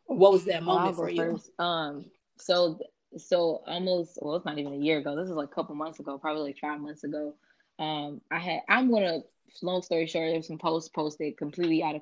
[0.06, 1.40] What was that moment for you?
[1.60, 2.06] Um,
[2.38, 2.80] so
[3.18, 5.16] so almost well, it's not even a year ago.
[5.16, 7.36] This is like a couple months ago, probably like five months ago.
[7.80, 9.22] Um, I had I'm gonna
[9.62, 12.02] long story short, there's some posts posted completely out of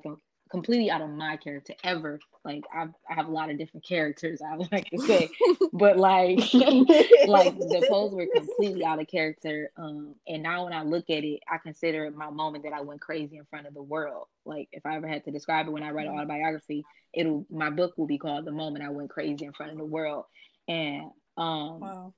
[0.50, 2.18] completely out of my character ever.
[2.44, 5.28] Like I've, I have a lot of different characters I would like to say,
[5.72, 9.70] but like like the posts were completely out of character.
[9.76, 12.80] Um, and now when I look at it, I consider it my moment that I
[12.80, 14.26] went crazy in front of the world.
[14.44, 17.70] Like if I ever had to describe it when I write an autobiography, it'll my
[17.70, 20.24] book will be called "The Moment I Went Crazy in Front of the World."
[20.68, 22.14] And um, Wow.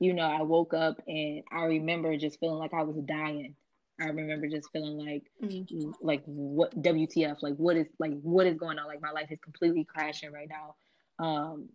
[0.00, 3.54] you know, I woke up and I remember just feeling like I was dying.
[4.00, 5.94] I remember just feeling like, Mhm.
[6.00, 7.42] like what WTF?
[7.42, 8.86] Like what is like what is going on?
[8.86, 10.74] Like my life is completely crashing right now.
[11.24, 11.68] Um,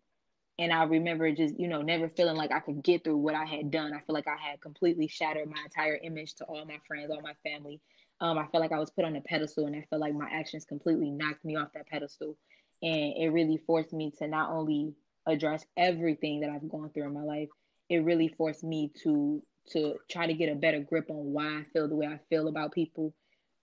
[0.57, 3.45] and I remember just you know never feeling like I could get through what I
[3.45, 3.93] had done.
[3.93, 7.21] I feel like I had completely shattered my entire image to all my friends, all
[7.21, 7.79] my family.
[8.19, 10.29] Um, I felt like I was put on a pedestal, and I felt like my
[10.29, 12.35] actions completely knocked me off that pedestal.
[12.81, 14.93] And it really forced me to not only
[15.27, 17.49] address everything that I've gone through in my life,
[17.89, 21.63] it really forced me to to try to get a better grip on why I
[21.73, 23.13] feel the way I feel about people,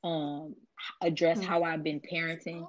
[0.04, 0.54] um,
[1.02, 2.64] address how I've been parenting,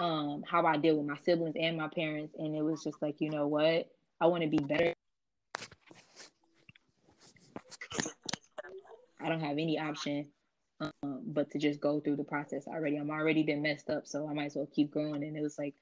[0.00, 3.16] um, how I deal with my siblings and my parents, and it was just like,
[3.18, 4.94] you know what, I want to be better.
[9.20, 10.28] I don't have any option
[10.82, 12.96] um, but to just go through the process already.
[12.96, 15.22] I'm already been messed up, so I might as well keep growing.
[15.22, 15.74] And it was like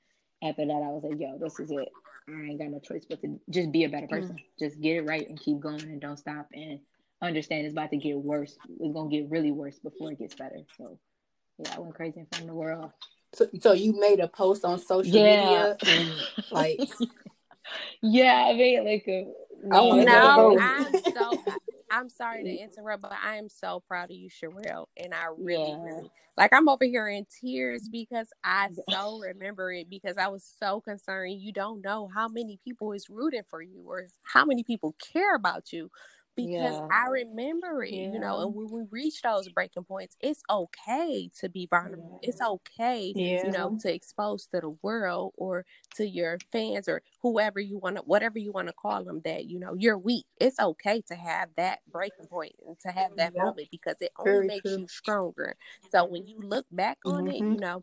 [0.42, 1.88] after that, I was like, yo, this is it.
[2.28, 4.10] I ain't got no choice but to just be a better mm.
[4.10, 4.36] person.
[4.58, 6.80] Just get it right and keep going and don't stop and
[7.22, 8.56] understand it's about to get worse.
[8.80, 10.60] It's gonna get really worse before it gets better.
[10.76, 10.98] So
[11.58, 12.92] yeah, I went crazy in front of the world.
[13.32, 15.24] So, so you made a post on social Yeah.
[15.24, 16.10] media and
[16.50, 16.80] like
[18.02, 19.26] Yeah, I made like a
[19.72, 20.58] I wanna No.
[20.58, 21.42] I'm so
[21.90, 22.64] I'm sorry to mm-hmm.
[22.64, 24.86] interrupt, but I am so proud of you, Sherelle.
[24.96, 25.82] And I really, Yeah.
[25.82, 27.92] really like I'm over here in tears mm-hmm.
[27.92, 31.40] because I so remember it because I was so concerned.
[31.40, 35.34] You don't know how many people is rooting for you or how many people care
[35.34, 35.90] about you.
[36.40, 36.90] Because Yeah.
[36.90, 41.48] I remember it, you know, and when we reach those breaking points, it's okay to
[41.48, 42.18] be vulnerable.
[42.22, 43.42] It's okay, Yeah.
[43.42, 47.96] you know, to expose to the world or to your fans or whoever you want
[47.96, 50.26] to, whatever you want to call them, that you know you're weak.
[50.40, 54.40] It's okay to have that breaking point and to have that moment because it only
[54.40, 54.78] Very makes true.
[54.78, 55.56] you stronger.
[55.90, 57.48] So when you look back on it, Mhm.
[57.48, 57.82] you know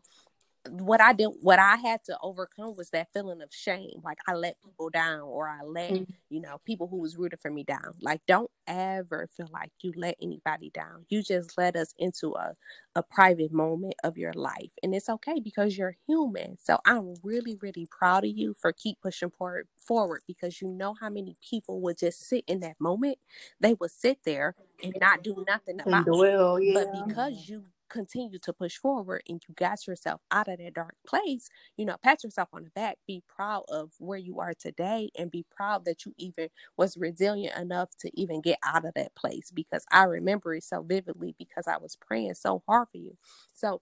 [0.70, 4.00] what I did, what I had to overcome was that feeling of shame.
[4.04, 6.18] Like I let people down, or I let Mhm.
[6.30, 7.94] you know people who was rooting for me down.
[8.00, 11.06] Like don't ever feel like you let anybody down.
[11.08, 12.54] You just let us into a
[12.94, 16.58] a private moment of your life, and it's okay because you're human.
[16.58, 20.94] So I'm really, really proud of you for keep pushing forward forward because you know
[21.00, 23.18] how many people would just sit in that moment.
[23.60, 26.28] They would sit there and not do nothing and about it.
[26.60, 26.72] yeah.
[26.72, 30.94] But because you continue to push forward and you got yourself out of that dark
[31.06, 35.10] place, you know, pat yourself on the back, be proud of where you are today
[35.18, 39.14] and be proud that you even was resilient enough to even get out of that
[39.14, 43.16] place because I remember it so vividly because I was praying so hard for you.
[43.54, 43.80] So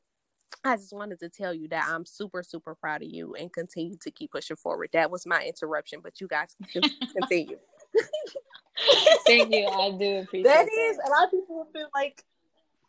[0.65, 3.97] I just wanted to tell you that I'm super, super proud of you and continue
[4.03, 4.91] to keep pushing forward.
[4.93, 6.83] That was my interruption, but you guys can
[7.19, 7.59] continue.
[9.27, 9.67] Thank you.
[9.67, 10.67] I do appreciate that.
[10.67, 12.25] That is a lot of people feel like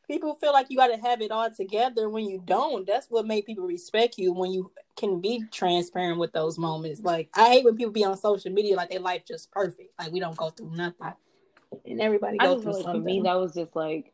[0.08, 2.88] people feel like you got to have it all together when you don't.
[2.88, 7.02] That's what made people respect you when you can be transparent with those moments.
[7.02, 10.12] Like I hate when people be on social media like their life just perfect, like
[10.12, 11.14] we don't go through nothing,
[11.86, 13.02] and everybody goes through like something.
[13.02, 14.14] For me, that was just like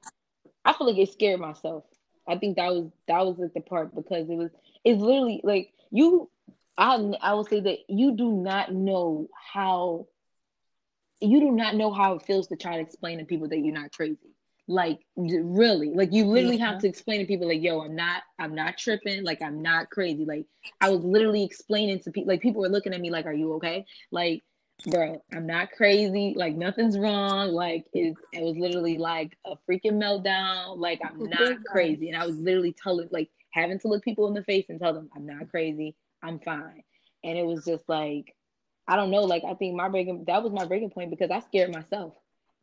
[0.66, 1.84] I feel like it scared myself.
[2.28, 4.52] I think that was that was like the part because it was
[4.84, 6.30] it's literally like you.
[6.76, 10.08] I I will say that you do not know how
[11.20, 13.74] you do not know how it feels to try to explain to people that you're
[13.74, 14.33] not crazy
[14.67, 16.88] like really like you literally have to mm-hmm.
[16.88, 20.45] explain to people like yo i'm not i'm not tripping like i'm not crazy like
[20.80, 23.54] i was literally explaining to people like people were looking at me like are you
[23.54, 23.86] okay?
[24.12, 24.41] Like
[24.88, 29.93] bro i'm not crazy like nothing's wrong like it, it was literally like a freaking
[29.93, 32.10] meltdown like i'm not crazy.
[32.10, 34.93] And i was literally telling like having to look people in the face and tell
[34.93, 36.84] them i'm not crazy i'm fine.
[37.23, 38.34] And it was just like
[38.88, 41.41] i don't know like i think my breaking that was my breaking point because i
[41.41, 42.13] scared myself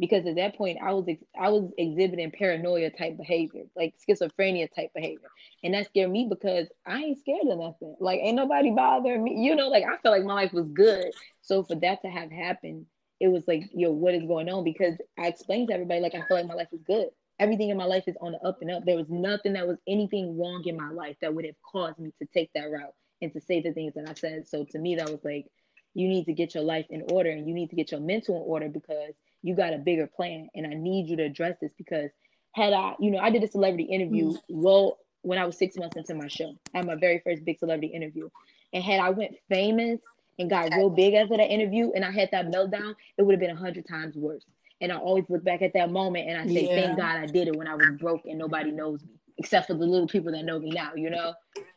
[0.00, 4.74] because at that point I was ex- I was exhibiting paranoia type behavior, like schizophrenia
[4.74, 5.28] type behavior,
[5.62, 7.94] and that scared me because I ain't scared of nothing.
[8.00, 9.68] Like ain't nobody bothering me, you know.
[9.68, 12.86] Like I felt like my life was good, so for that to have happened,
[13.20, 14.64] it was like, yo, what is going on?
[14.64, 17.08] Because I explained to everybody like I feel like my life is good.
[17.38, 18.84] Everything in my life is on the up and up.
[18.84, 22.12] There was nothing that was anything wrong in my life that would have caused me
[22.20, 24.48] to take that route and to say the things that I said.
[24.48, 25.46] So to me, that was like,
[25.94, 28.36] you need to get your life in order and you need to get your mental
[28.36, 31.72] in order because you got a bigger plan and I need you to address this
[31.76, 32.10] because
[32.52, 34.38] had I, you know, I did a celebrity interview mm.
[34.48, 36.54] well when I was six months into my show.
[36.74, 38.28] I had my very first big celebrity interview.
[38.72, 40.00] And had I went famous
[40.38, 43.40] and got real big after that interview and I had that meltdown, it would have
[43.40, 44.44] been a hundred times worse.
[44.80, 46.86] And I always look back at that moment and I say, yeah.
[46.86, 49.74] thank God I did it when I was broke and nobody knows me, except for
[49.74, 51.34] the little people that know me now, you know?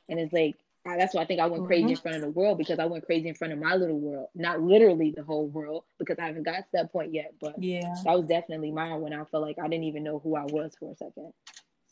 [0.08, 1.91] And it's like, that's why I think I went crazy mm-hmm.
[1.91, 4.28] in front of the world because I went crazy in front of my little world,
[4.36, 7.34] not literally the whole world because I haven't got to that point yet.
[7.39, 10.36] But yeah, that was definitely mine when I felt like I didn't even know who
[10.36, 11.32] I was for a second.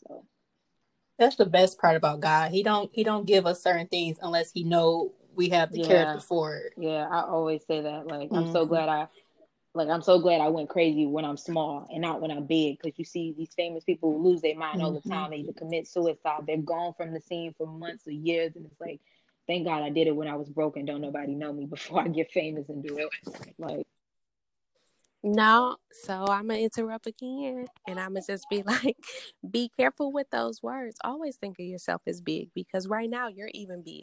[0.06, 0.26] So
[1.18, 2.50] that's the best part about God.
[2.50, 5.86] He don't he don't give us certain things unless he know we have the yeah.
[5.86, 6.74] character for it.
[6.76, 8.06] Yeah, I always say that.
[8.06, 8.34] Like mm-hmm.
[8.34, 8.68] I'm so mm-hmm.
[8.68, 9.06] glad I
[9.74, 12.78] like I'm so glad I went crazy when I'm small and not when I'm big
[12.80, 14.84] because you see these famous people lose their mind mm-hmm.
[14.84, 15.10] all the mm-hmm.
[15.10, 15.30] time.
[15.30, 18.80] They either commit suicide, they're gone from the scene for months or years, and it's
[18.80, 19.00] like,
[19.46, 20.84] thank God I did it when I was broken.
[20.84, 23.54] Don't nobody know me before I get famous and do it.
[23.58, 23.86] Like,
[25.24, 28.96] no, so I'm gonna interrupt again, and I'm gonna just be like,
[29.48, 30.96] be careful with those words.
[31.02, 34.02] Always think of yourself as big because right now you're even big.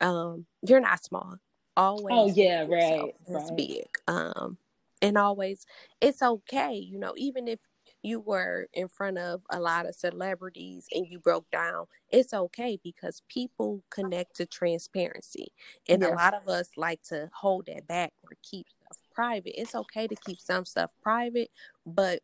[0.00, 1.36] Um, you're not small.
[1.76, 2.06] Always.
[2.10, 3.14] Oh yeah, right.
[3.26, 3.56] It's right.
[3.56, 3.86] big.
[4.06, 4.58] Um,
[5.02, 5.66] and always
[6.00, 7.58] it's okay you know even if
[8.02, 12.78] you were in front of a lot of celebrities and you broke down it's okay
[12.82, 15.48] because people connect to transparency
[15.88, 16.10] and yes.
[16.10, 20.06] a lot of us like to hold that back or keep stuff private it's okay
[20.06, 21.50] to keep some stuff private
[21.86, 22.20] but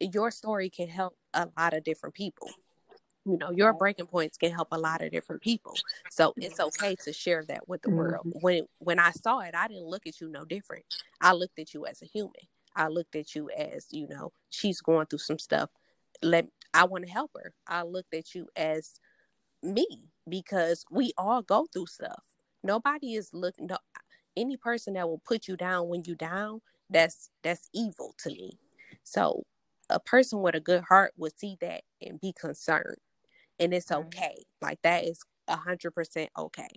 [0.00, 2.48] your story can help a lot of different people
[3.24, 5.74] you know your breaking points can help a lot of different people.
[6.10, 7.96] So it's okay to share that with the mm-hmm.
[7.96, 10.84] world when when i saw it i didn't look at you no different.
[11.20, 12.32] I looked at you as a human.
[12.76, 15.70] I looked at you as you know she's going through some stuff.
[16.22, 17.54] Let i want to help her.
[17.66, 18.94] I looked at you as
[19.62, 19.86] me
[20.28, 22.24] because we all go through stuff.
[22.62, 23.78] Nobody is looking no,
[24.36, 26.60] any person that will put you down when you down
[26.90, 28.58] that's that's evil to me.
[29.02, 29.44] So
[29.90, 32.96] a person with a good heart would see that and be concerned
[33.58, 34.44] and it's okay.
[34.60, 36.68] Like that is a hundred percent okay.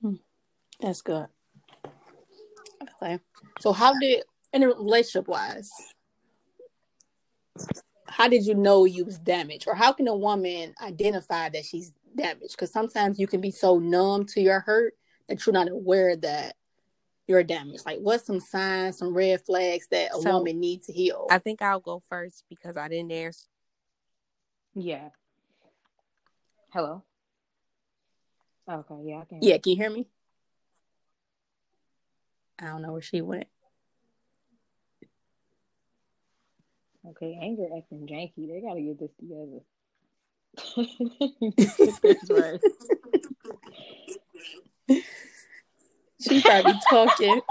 [0.00, 0.14] Hmm.
[0.80, 1.26] That's good.
[3.02, 3.18] Okay.
[3.60, 5.70] So how did in a relationship wise,
[8.06, 9.66] how did you know you was damaged?
[9.66, 12.52] Or how can a woman identify that she's damaged?
[12.52, 14.94] Because sometimes you can be so numb to your hurt
[15.28, 16.56] that you're not aware that
[17.26, 17.86] you're damaged.
[17.86, 21.26] Like what's some signs, some red flags that a so, woman needs to heal?
[21.30, 23.46] I think I'll go first because I didn't answer
[24.74, 25.08] yeah.
[26.72, 27.04] Hello.
[28.68, 29.38] Okay, yeah, I can.
[29.42, 30.08] Yeah, can you hear me?
[32.58, 33.46] I don't know where she went.
[37.06, 38.48] Okay, Anchor acting janky.
[38.48, 39.60] They gotta get this together.
[46.20, 47.40] she probably talking.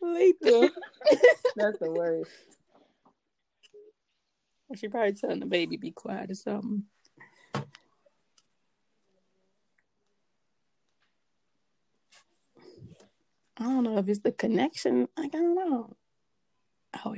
[0.00, 0.70] Malika.
[1.56, 2.30] That's the worst.
[4.74, 6.84] She probably telling the baby be quiet or something.
[13.58, 15.08] I don't know if it's the connection.
[15.16, 15.96] Like, I don't know.
[17.04, 17.14] Oh.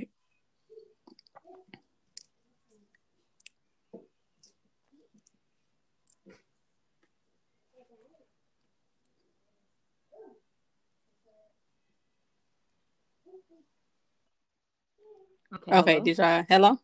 [15.55, 15.79] Okay.
[15.79, 16.05] Okay, hello?
[16.05, 16.79] did y'all hello?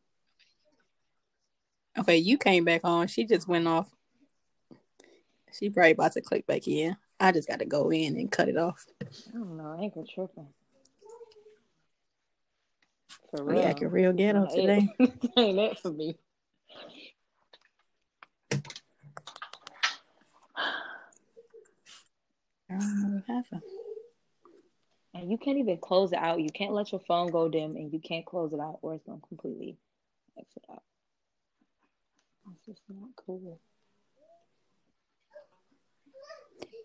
[1.98, 3.08] Okay, you came back on.
[3.08, 3.88] She just went off.
[5.52, 6.96] She probably about to click back in.
[7.18, 8.86] I just got to go in and cut it off.
[9.02, 9.76] I don't know.
[9.76, 10.46] I ain't gonna tripping.
[13.30, 13.62] For oh, real.
[13.62, 14.88] acting real ghetto Nah, today.
[15.36, 16.16] Ain't that for me.
[22.68, 23.62] I don't know what happened.
[25.20, 26.40] And you can't even close it out.
[26.40, 29.04] You can't let your phone go dim, and you can't close it out, or it's
[29.04, 29.76] gonna completely
[30.38, 30.82] exit out.
[32.46, 33.60] That's just not cool.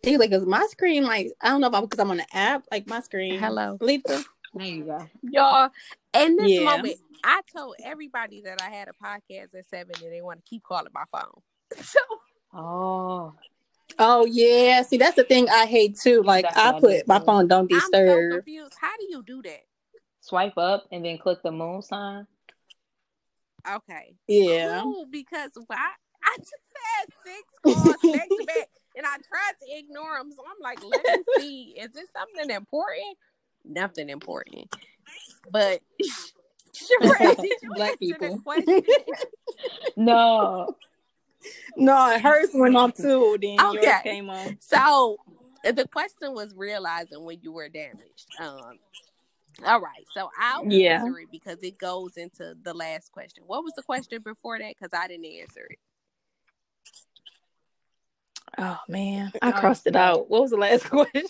[0.04, 2.36] See, like, cause my screen, like, I don't know if I'm because I'm on the
[2.36, 3.40] app, like my screen.
[3.40, 3.78] Hello.
[3.80, 4.26] Letha.
[4.54, 5.10] There you go.
[5.24, 5.70] Y'all,
[6.14, 6.66] in this Yeah.
[6.66, 10.50] moment, I told everybody that I had a podcast at seven and they want to
[10.50, 11.42] keep calling my phone.
[11.84, 12.00] So
[12.54, 13.34] Oh,
[14.00, 14.82] Oh yeah.
[14.84, 16.22] See, that's the thing I hate too.
[16.24, 17.26] Like, That's I what I put my too.
[17.26, 18.32] phone don't I'm so disturb.
[18.34, 18.74] confused.
[18.80, 19.62] How do you do that?
[20.22, 22.26] swipe up and then click the moon sign.
[23.72, 24.16] Okay.
[24.28, 24.82] yeah.
[24.82, 25.78] Cool, because why?
[26.24, 26.52] I just
[26.98, 30.32] had six calls back to back and I tried to ignore them.
[30.36, 31.76] So I'm like, let me see.
[31.80, 33.18] Is this something important?
[33.64, 34.76] Nothing important.
[35.52, 35.82] But
[36.76, 38.36] Sheree, did you Black answer people.
[38.38, 38.82] the question?
[39.96, 40.76] No,
[41.78, 43.38] No, hers went off too.
[43.42, 44.00] Then yours Okay.
[44.04, 44.58] came on.
[44.60, 45.18] So
[45.64, 48.28] the question was realizing when you were damaged.
[48.40, 48.80] Um,
[49.66, 51.02] all right, so I'll Yeah.
[51.04, 53.44] answer it because it goes into the last question.
[53.48, 54.74] What was the question before that?
[54.78, 55.80] Because I didn't answer it.
[58.58, 60.30] Oh man, I Oh, crossed it out.
[60.30, 61.24] What was the last question?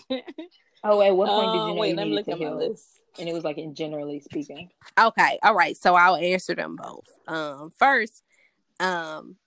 [0.84, 2.40] Oh, at what point did Uh, you know wait, you let me look to at
[2.40, 2.58] my heal?
[2.58, 3.00] list.
[3.18, 4.70] And it was like in generally speaking.
[5.00, 5.76] Okay, all right.
[5.78, 7.08] So I'll answer them both.
[7.28, 8.24] Um, first,
[8.80, 9.38] um,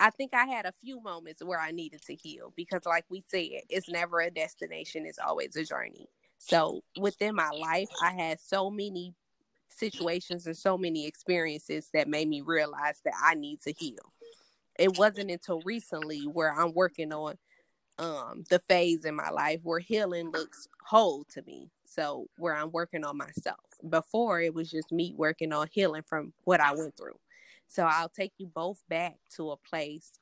[0.00, 3.22] I think I had a few moments where I needed to heal because, like we
[3.26, 6.08] said, it's never a destination; it's always a journey.
[6.38, 9.14] So within my life, I had so many
[9.70, 14.12] situations and so many experiences that made me realize that I need to heal.
[14.78, 17.36] It wasn't until recently where I'm working on
[17.98, 21.70] um the phase in my life where healing looks whole to me.
[21.84, 23.58] So where I'm working on myself.
[23.88, 27.18] Before it was just me working on healing from what I went through.
[27.68, 30.18] So I'll take you both back to a place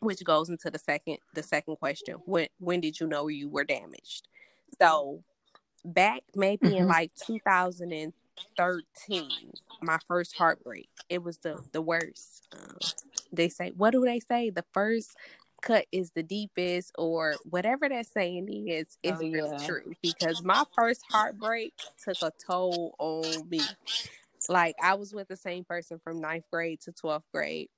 [0.00, 2.16] which goes into the second the second question.
[2.26, 4.28] When when did you know you were damaged?
[4.78, 5.22] So
[5.84, 6.88] back maybe in Mhm.
[6.88, 10.88] like 2013, my first heartbreak.
[11.08, 12.46] It was the the worst.
[12.52, 12.78] Um,
[13.32, 14.50] they say what do they say?
[14.50, 15.16] The first
[15.62, 18.98] cut is the deepest, or whatever that saying is.
[19.02, 19.66] It's Oh, really yeah.
[19.66, 21.72] true because my first heartbreak
[22.04, 23.66] took a toll on me.
[24.48, 27.68] Like I was with the same person from ninth grade to 12th grade.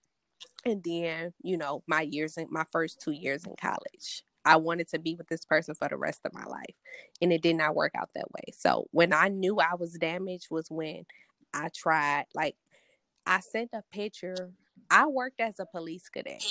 [0.65, 4.23] And then, you know, my years in my first two years in college.
[4.45, 6.75] I wanted to be with this person for the rest of my life.
[7.21, 8.53] And it did not work out that way.
[8.57, 11.05] So when I knew I was damaged was when
[11.53, 12.57] I tried, like
[13.27, 14.53] I sent a picture.
[14.91, 16.43] I worked as a police cadet.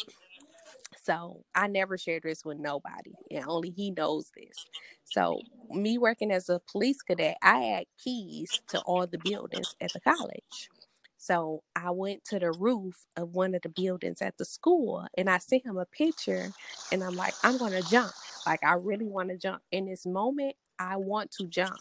[1.08, 4.65] So I never shared this with nobody, and only he knows this.
[5.06, 5.39] So
[5.70, 10.02] me working as a police cadet, I had keys to all the buildings at the
[10.02, 10.70] college.
[11.17, 15.30] So I went to the roof of one of the buildings at the school, and
[15.30, 16.52] I sent him a picture,
[16.91, 18.12] and I'm like, I'm gonna jump.
[18.46, 19.62] Like I really want to jump.
[19.72, 21.80] In this moment, I want to jump.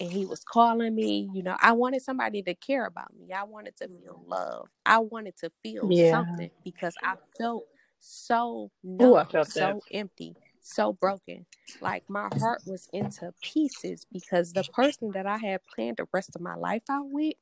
[0.00, 3.32] And he was calling me, you know, I wanted somebody to care about me.
[3.32, 4.30] I wanted to feel mm.
[4.30, 4.68] love.
[4.86, 6.10] I wanted to feel Yeah.
[6.12, 7.64] something because I felt
[8.00, 9.52] so Ooh, numb, I felt that.
[9.52, 11.46] so empty, so broken.
[11.80, 16.34] Like my heart was into pieces because the person that I had planned the rest
[16.34, 17.34] of my life out with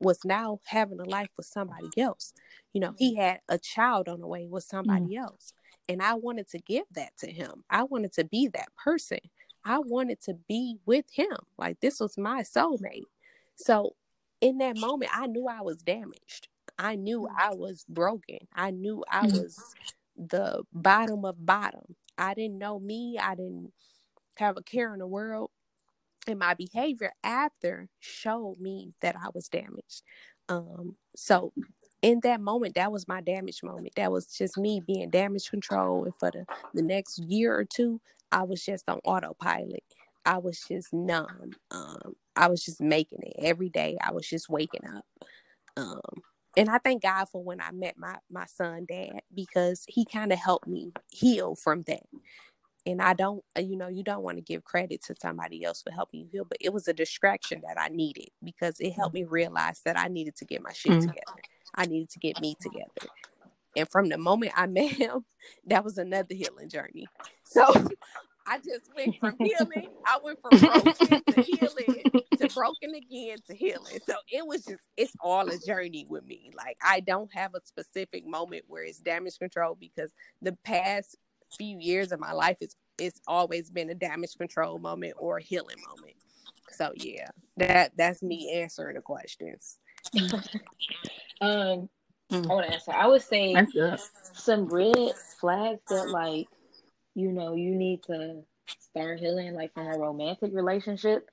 [0.00, 2.32] was now having a life with somebody else.
[2.72, 5.52] You know, he had a child on the way with somebody else.
[5.88, 7.64] And I wanted to give that to him.
[7.70, 9.18] I wanted to be that person.
[9.64, 11.36] I wanted to be with him.
[11.58, 13.06] Like this was my soulmate.
[13.56, 13.94] So
[14.40, 16.48] in that moment, I knew I was damaged.
[16.78, 18.38] I knew I was broken.
[18.52, 19.32] I knew I Mhm.
[19.34, 19.76] was
[20.16, 21.96] the bottom of bottom.
[22.16, 23.18] I didn't know me.
[23.20, 23.72] I didn't
[24.36, 25.50] have a care in the world.
[26.26, 30.02] And my behavior after showed me that I was damaged.
[30.48, 31.52] Um, so
[32.02, 33.94] in that moment, that was my damage moment.
[33.96, 36.04] That was just me being damage control.
[36.04, 38.00] And for the, the next year or two,
[38.32, 39.84] I was just on autopilot.
[40.26, 41.52] I was just numb.
[41.70, 43.96] Um, I was just making it every day.
[44.02, 45.04] I was just waking up.
[45.76, 46.22] Um,
[46.56, 50.32] and I thank God for when I met my my son dad because he kind
[50.32, 52.02] of helped me heal from that.
[52.86, 55.82] And I don't, uh, you know, you don't want to give credit to somebody else
[55.82, 59.14] for helping you heal, but it was a distraction that I needed because it helped
[59.14, 61.00] me realize that I needed to get my shit Mm.
[61.00, 61.44] together.
[61.74, 63.10] I needed to get me together.
[63.76, 65.24] And from the moment I met him,
[65.66, 67.10] that was another healing journey.
[67.44, 67.64] So
[68.46, 72.04] I just went from healing, I went from broken to healing
[72.54, 73.98] broken again to healing.
[74.06, 76.50] So it was just, it's all a journey with me.
[76.56, 81.16] Like I don't have a specific moment where it's damage control because the past
[81.56, 85.42] few years of my life is it's always been a damage control moment or a
[85.42, 86.16] healing moment.
[86.70, 89.78] So yeah, that that's me answering the questions.
[91.40, 91.88] Um,
[92.30, 92.50] Mm.
[92.50, 92.92] I want to answer.
[92.92, 93.54] I would say
[94.32, 96.48] some red flags that like
[97.14, 98.42] you know you need to
[98.78, 101.28] start healing like from a romantic relationship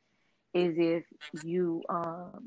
[0.54, 1.04] is if
[1.44, 2.46] you um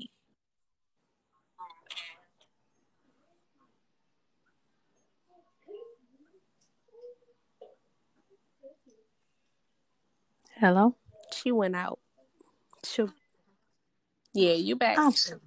[10.57, 10.95] Hello.
[11.35, 11.99] She went out.
[12.83, 13.03] She,
[14.33, 14.97] yeah, you back.
[14.97, 15.11] Oh.
[15.11, 15.39] dang,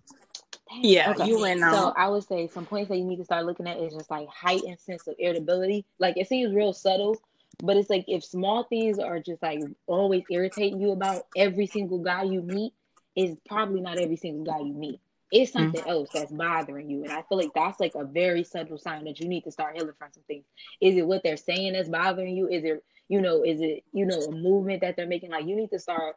[0.82, 1.26] Yeah, okay.
[1.26, 1.92] you went So.
[1.96, 4.28] I would say some points that you need to start looking at is just like
[4.28, 5.86] heightened sense of irritability.
[5.98, 7.16] Like it seems real subtle,
[7.60, 11.98] but it's like if small things are just like always irritating you about every single
[11.98, 12.72] guy you meet,
[13.16, 15.00] is probably not every single guy you meet.
[15.30, 17.02] It's something else that's bothering you.
[17.02, 19.76] And I feel like that's like a very subtle sign that you need to start
[19.76, 20.44] healing from some things.
[20.80, 22.48] Is it what they're saying that's bothering you?
[22.48, 25.30] Is it, you know, is it, you know, a movement that they're making?
[25.30, 26.16] Like you need to start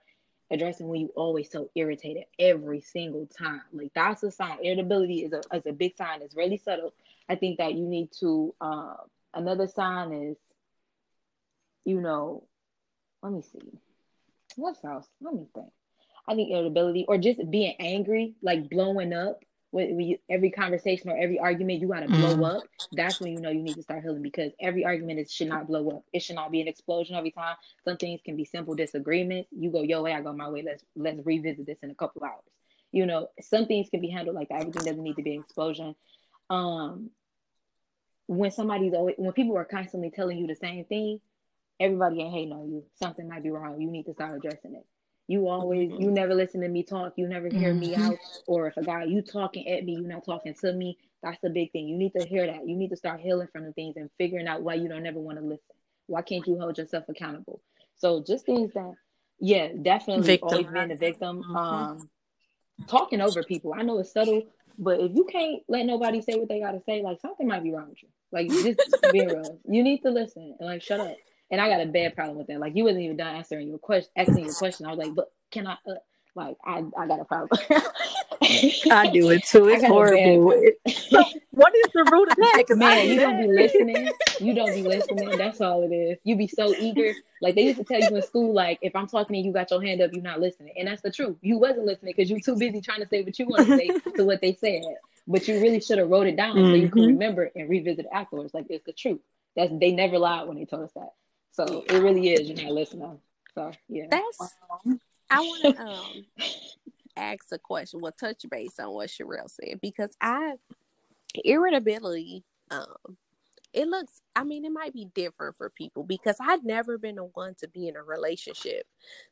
[0.51, 3.63] addressing when you always so irritated every single time.
[3.73, 4.59] Like that's a sign.
[4.61, 6.21] Irritability is a is a big sign.
[6.21, 6.93] It's really subtle.
[7.27, 8.95] I think that you need to um
[9.33, 10.37] another sign is,
[11.85, 12.43] you know,
[13.23, 13.59] let me see.
[14.55, 15.07] What else?
[15.21, 15.69] Let me think.
[16.27, 19.43] I think irritability or just being angry, like blowing up.
[19.73, 22.57] with, you, every conversation or every argument you gotta blow Mm.
[22.57, 25.47] up, that's when you know you need to start healing because every argument is should
[25.47, 26.03] not blow up.
[26.11, 27.55] It should not be an explosion every time.
[27.85, 29.47] Some things can be simple disagreements.
[29.51, 30.61] You go your way, I go my way.
[30.61, 32.43] Let's let's revisit this in a couple hours.
[32.91, 34.59] You know, some things can be handled like that.
[34.59, 35.95] Everything doesn't need to be an explosion.
[36.49, 37.11] Um,
[38.27, 41.21] when somebody's always when people are constantly telling you the same thing,
[41.81, 42.83] everybody ain't hating on you.
[42.95, 43.81] Something might be wrong.
[43.81, 44.85] You need to start addressing it.
[45.27, 47.13] You always you never listen to me talk.
[47.15, 47.99] You never hear me Mhm.
[48.11, 48.17] out.
[48.47, 50.97] Or if a guy you talking at me, you not talking to me.
[51.23, 51.87] That's the big thing.
[51.87, 52.67] You need to hear that.
[52.67, 55.19] You need to start healing from the things and figuring out why you don't ever
[55.19, 55.75] want to listen.
[56.07, 57.61] Why can't you hold yourself accountable?
[57.97, 58.93] So just things that,
[59.39, 60.47] yeah, definitely Victim.
[60.49, 61.43] always being a victim.
[61.43, 61.55] Mhm.
[61.55, 62.09] Um,
[62.87, 63.73] talking over people.
[63.73, 64.43] I know it's subtle,
[64.77, 67.71] but if you can't let nobody say what they gotta say, like something might be
[67.71, 68.09] wrong with you.
[68.31, 68.79] Like just
[69.11, 69.59] being real.
[69.65, 71.15] You need to listen and like shut up.
[71.51, 72.59] And I got a bad problem with that.
[72.59, 74.85] Like you wasn't even done answering your question, asking your question.
[74.85, 75.73] I was like, but can I?
[75.87, 75.95] Uh,
[76.33, 77.59] like I, I got a problem.
[78.89, 79.67] I do it too.
[79.69, 80.53] It's horrible.
[81.09, 82.63] So what is the root of that?
[82.69, 84.09] Man, you don't be listening.
[84.39, 85.37] You don't be listening.
[85.37, 86.17] That's all it is.
[86.23, 87.13] You be so eager.
[87.41, 89.71] Like they used to tell you in school, like if I'm talking and you got
[89.71, 90.73] your hand up, you're not listening.
[90.77, 91.35] And that's the truth.
[91.41, 93.91] You wasn't listening because you too busy trying to say what you want to say
[94.15, 94.83] to what they said.
[95.27, 97.07] But you really should have wrote it down so you can Mhm.
[97.07, 98.53] remember and revisit it afterwards.
[98.53, 99.19] Like it's the truth.
[99.55, 101.09] That's they never lied when they told us that.
[101.51, 102.49] So it really is.
[102.49, 103.19] You're not listening.
[103.53, 104.05] So yeah.
[104.09, 104.55] That's
[105.29, 106.25] I want to um
[107.15, 108.01] ask a question.
[108.01, 110.55] Well, touch base on what Sherelle said because I
[111.43, 112.43] irritability.
[112.69, 113.17] Um,
[113.73, 114.21] it looks.
[114.35, 117.67] I mean, it might be different for people because I've never been the one to
[117.67, 118.85] be in a relationship.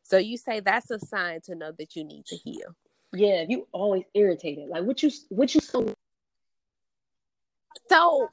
[0.04, 2.76] So you say that's a sign to know that you need to heal.
[3.12, 4.70] Yeah, you always irritated.
[4.70, 5.94] Like what you what you so
[7.90, 8.30] So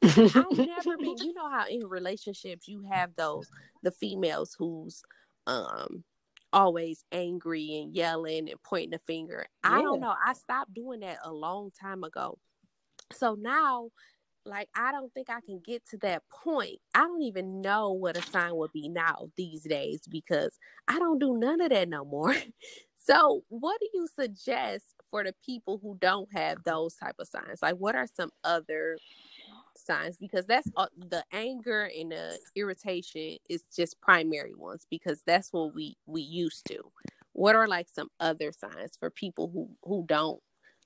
[0.00, 0.46] don't know.
[0.50, 1.16] I've never been.
[1.18, 3.48] You know how in relationships you have those
[3.82, 5.02] the females who's
[5.46, 6.04] um
[6.52, 9.46] always angry and yelling and pointing the finger.
[9.62, 10.14] I don't know.
[10.24, 12.38] I stopped doing that a long time ago.
[13.12, 13.90] So now,
[14.46, 16.78] like, I don't think I can get to that point.
[16.94, 20.58] I don't even know what a sign would be now these days because
[20.88, 22.34] I don't do none of that no more.
[23.06, 27.62] So, what do you suggest for the people who don't have those type of signs?
[27.62, 28.98] Like, what are some other
[29.78, 30.16] signs?
[30.16, 35.74] Because that's uh, the anger and the irritation is just primary ones because that's what
[35.74, 36.78] we we used to.
[37.32, 40.40] What are like some other signs for people who who don't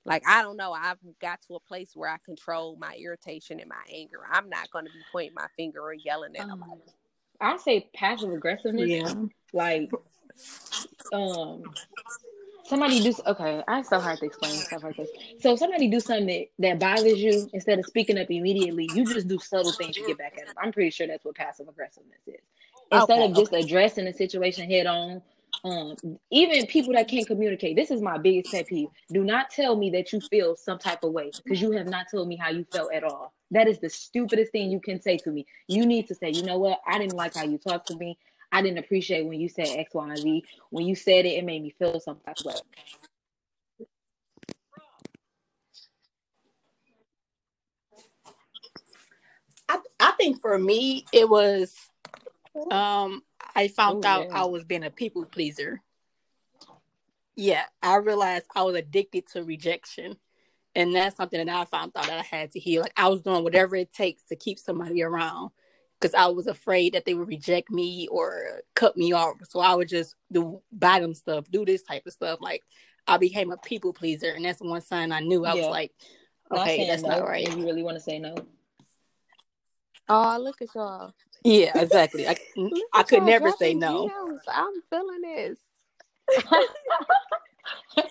[0.05, 0.23] like?
[0.27, 0.73] I don't know.
[0.73, 4.21] I've got to a place where I control my irritation and my anger.
[4.29, 6.81] I'm not going to be pointing my finger or yelling at um, nobody.
[7.39, 8.89] I say passive aggressiveness.
[8.89, 9.13] Yeah.
[9.53, 9.91] Like
[11.13, 11.63] um
[12.65, 15.09] somebody do okay i so hard to explain stuff like this
[15.39, 19.05] so if somebody do something that, that bothers you instead of speaking up immediately you
[19.05, 21.67] just do subtle things to get back at them i'm pretty sure that's what passive
[21.67, 22.41] aggressiveness is
[22.91, 23.53] instead Okay, of just okay.
[23.53, 25.21] addressing the situation head on.
[25.65, 25.97] Um,
[26.31, 28.89] even people that can't communicate, this is my biggest pet peeve.
[29.11, 32.07] Do not tell me that you feel some type of way because you have not
[32.11, 33.33] told me how you felt at all.
[33.51, 35.45] That is the stupidest thing you can say to me.
[35.67, 36.79] You need to say, you know what?
[36.87, 38.17] I didn't like how you talked to me.
[38.51, 40.43] I didn't appreciate when you said X, Y, and Z.
[40.69, 42.53] When you said it, it made me feel some type of way.
[49.69, 51.75] I I think for me it was
[52.69, 53.23] um
[53.55, 54.41] I found Oh, out yeah.
[54.41, 55.81] I was being a people pleaser.
[57.35, 60.17] Yeah, I realized I was addicted to rejection.
[60.73, 62.81] And that's something that I found out that I had to heal.
[62.81, 65.51] Like I was doing whatever it takes to keep somebody around
[66.01, 69.37] because I was afraid that they would reject me or cut me off.
[69.47, 72.39] So I would just do bottom stuff, do this type of stuff.
[72.41, 72.63] Like
[73.07, 75.45] I became a people pleaser, and that's one sign I knew.
[75.45, 75.91] I was like,
[76.51, 77.47] okay, saying that's no not right.
[77.47, 78.35] if you really want to say no.
[80.09, 81.13] Oh, look at y'all.
[81.43, 82.27] Yeah, exactly.
[82.27, 82.35] I,
[82.93, 84.09] I could never say no.
[84.09, 84.41] gems.
[84.47, 85.57] I'm feeling this.
[87.97, 88.05] no,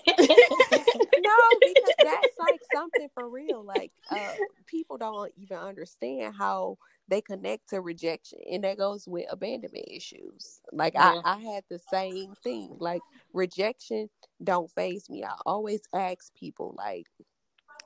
[1.61, 3.65] because that's like something for real.
[3.65, 4.35] Like uh
[4.67, 6.77] people don't even understand how
[7.11, 8.39] they connect to rejection.
[8.51, 10.61] And that goes with abandonment issues.
[10.73, 11.21] Like Yeah.
[11.25, 12.77] I, I had the same thing.
[12.79, 13.03] Like
[13.35, 14.09] rejection
[14.43, 15.25] don't phase me.
[15.25, 17.07] I always ask people like,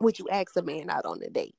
[0.00, 1.56] would you ask a man out on a date?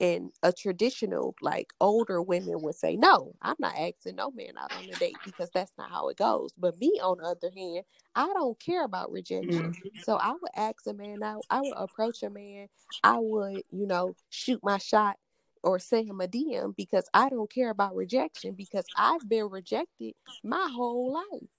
[0.00, 4.72] And a traditional, like older women would say, No, I'm not asking no man out
[4.72, 6.52] on a date because that's not how it goes.
[6.56, 9.72] But me, on the other hand, I don't care about rejection.
[9.72, 9.88] Mm-hmm.
[10.04, 12.68] So I would ask a man out, I would approach a man,
[13.02, 15.16] I would, you know, shoot my shot
[15.64, 20.14] or send him a DM because I don't care about rejection because I've been rejected
[20.44, 21.50] my whole life.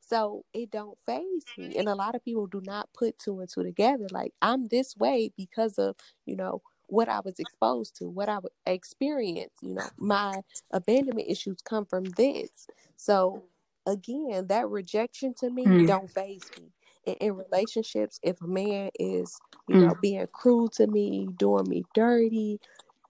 [0.00, 1.76] So it don't phase me.
[1.76, 4.08] And a lot of people do not put two and two together.
[4.10, 5.96] Like I'm this way because of,
[6.26, 10.42] you know, what I was exposed to, what I experienced, you know, my
[10.72, 12.68] abandonment issues come from this.
[12.96, 13.44] So
[13.86, 15.86] again, that rejection to me Mm.
[15.86, 16.72] don't phase me.
[17.06, 21.84] In, in relationships, if a man is, you know, being cruel to me, doing me
[21.94, 22.60] dirty,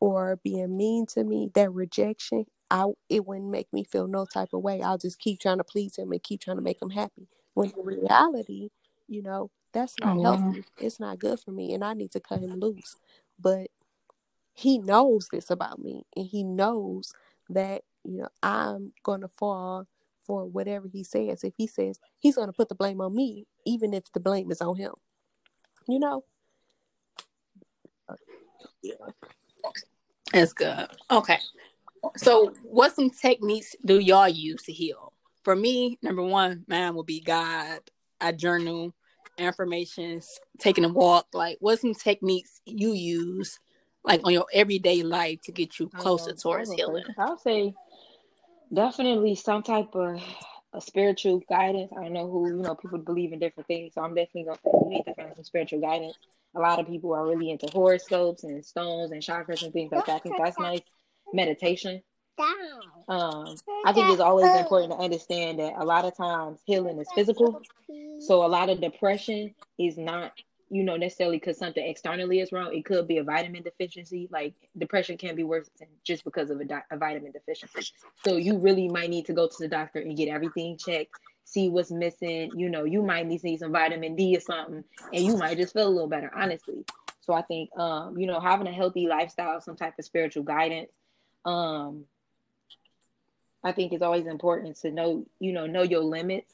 [0.04, 4.50] or being mean to me, that rejection, I it wouldn't make me feel no type
[4.52, 4.82] of way.
[4.82, 7.28] I'll just keep trying to please him and keep trying to make him happy.
[7.54, 8.70] When in reality,
[9.08, 10.54] you know, that's not Oh, wow.
[10.54, 10.64] healthy.
[10.78, 12.96] It's not good for me, and I need to cut him loose.
[13.40, 13.68] But
[14.54, 17.14] he knows this about me, and he knows
[17.50, 19.86] that you know I'm gonna fall
[20.20, 21.44] for whatever he says.
[21.44, 24.60] If he says he's gonna put the blame on me, even if the blame is
[24.62, 24.92] on him,
[25.88, 26.24] you know.
[28.08, 28.16] Uh,
[30.34, 30.88] That's good.
[31.10, 31.38] Okay.
[32.16, 35.12] So, what some techniques do y'all use to heal?
[35.44, 37.78] For me, number one, mine will be God.
[38.20, 38.94] I journal
[39.38, 41.28] affirmations, taking a walk.
[41.32, 43.60] Like, what some techniques you use,
[44.02, 47.04] like on your everyday life, to get you closer Um, towards healing?
[47.16, 47.74] I'll say
[48.72, 50.20] definitely some type of
[50.72, 51.92] a spiritual guidance.
[51.96, 54.90] I know who you know people believe in different things, so I'm definitely gonna you
[54.90, 56.18] need to find some spiritual guidance.
[56.56, 60.06] A lot of people are really into horoscopes and stones and chakras and things like
[60.06, 60.16] that.
[60.16, 60.80] I think that's nice.
[61.32, 62.02] Meditation.
[63.08, 67.08] Um, I think it's always important to understand that a lot of times healing is
[67.14, 67.60] physical.
[68.20, 70.32] So a lot of depression is not,
[70.70, 72.74] you know, necessarily because something externally is wrong.
[72.74, 74.28] It could be a vitamin deficiency.
[74.32, 75.68] Like depression can be worse
[76.04, 77.92] just because of a, di- a vitamin deficiency.
[78.24, 81.12] So you really might need to go to the doctor and get everything checked,
[81.44, 82.50] see what's missing.
[82.56, 85.88] You know, you might need some vitamin D or something, and you might just feel
[85.88, 86.84] a little better, honestly.
[87.20, 90.90] So I think, um, you know, having a healthy lifestyle, some type of spiritual guidance,
[91.44, 92.04] um,
[93.62, 96.52] I think it's always important to know, you know, know your limits.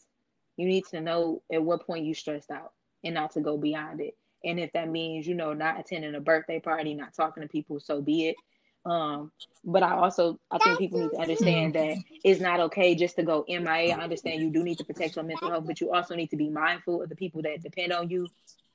[0.56, 2.72] You need to know at what point you stressed out
[3.02, 4.16] and not to go beyond it.
[4.44, 7.80] And if that means, you know, not attending a birthday party, not talking to people,
[7.80, 8.36] so be it.
[8.84, 9.30] Um,
[9.64, 13.22] but I also I think people need to understand that it's not okay just to
[13.22, 13.94] go MIA.
[13.94, 16.36] I understand you do need to protect your mental health, but you also need to
[16.36, 18.26] be mindful of the people that depend on you.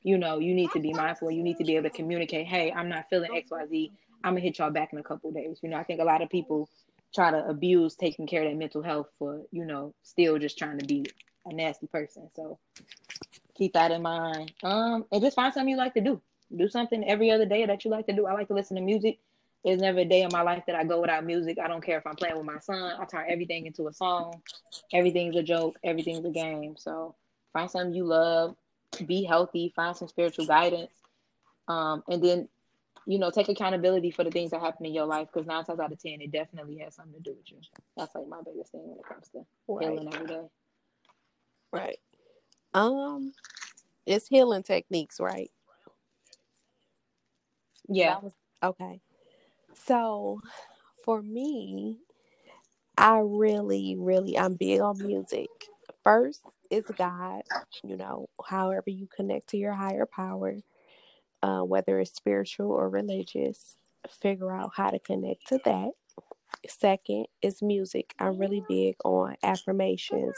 [0.04, 1.32] You know, you need to be mindful.
[1.32, 3.92] You need to be able to communicate, hey, I'm not feeling XYZ.
[4.24, 5.60] I'm gonna hit y'all back in a couple days.
[5.64, 6.70] You know, I think a lot of people
[7.14, 10.78] try to abuse taking care of their mental health for, you know, still just trying
[10.78, 11.06] to be
[11.46, 12.30] a nasty person.
[12.36, 12.60] So
[13.56, 14.52] keep that in mind.
[14.64, 16.22] Um, and just find something you like to do.
[16.56, 18.28] Do something every other day that you like to do.
[18.28, 19.20] I like to listen to music.
[19.66, 21.58] There's never a day in my life that I go without music.
[21.58, 22.94] I don't care if I'm playing with my son.
[23.00, 24.44] I turn everything into a song.
[24.94, 25.80] Everything's a joke.
[25.84, 26.76] Everything's a game.
[26.78, 27.16] So
[27.52, 28.56] find something you love.
[29.08, 29.74] Be healthy.
[29.76, 30.92] Find some spiritual guidance.
[31.68, 32.48] Um, and then,
[33.08, 35.80] you know, take accountability for the things that happen in your life because nine times
[35.80, 37.58] out of ten, it definitely has something to do with you.
[37.98, 39.90] That's like my biggest thing when it comes to Right.
[39.90, 40.48] healing every day.
[41.72, 42.00] Right.
[42.76, 43.34] Um,
[44.06, 45.50] it's healing techniques, right?
[47.88, 48.20] Yeah.
[48.20, 49.02] Was okay.
[49.76, 50.42] So
[51.06, 52.00] for me,
[52.98, 55.50] I really, really, I'm big on music.
[56.04, 57.44] First is God,
[57.84, 60.58] you know, however you connect to your higher power,
[61.44, 63.78] uh, whether it's spiritual or religious,
[64.10, 65.92] figure out how to connect to that.
[66.70, 68.14] Second is music.
[68.20, 70.36] I'm really big on affirmations,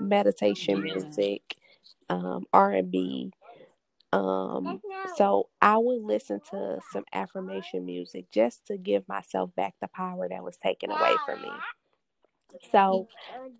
[0.00, 1.56] meditation music,
[2.10, 3.32] um, R&B.
[4.12, 4.82] Um,
[5.16, 10.28] so I would listen to some affirmation music just to give myself back the power
[10.28, 11.50] that was taken away from me.
[12.72, 13.08] So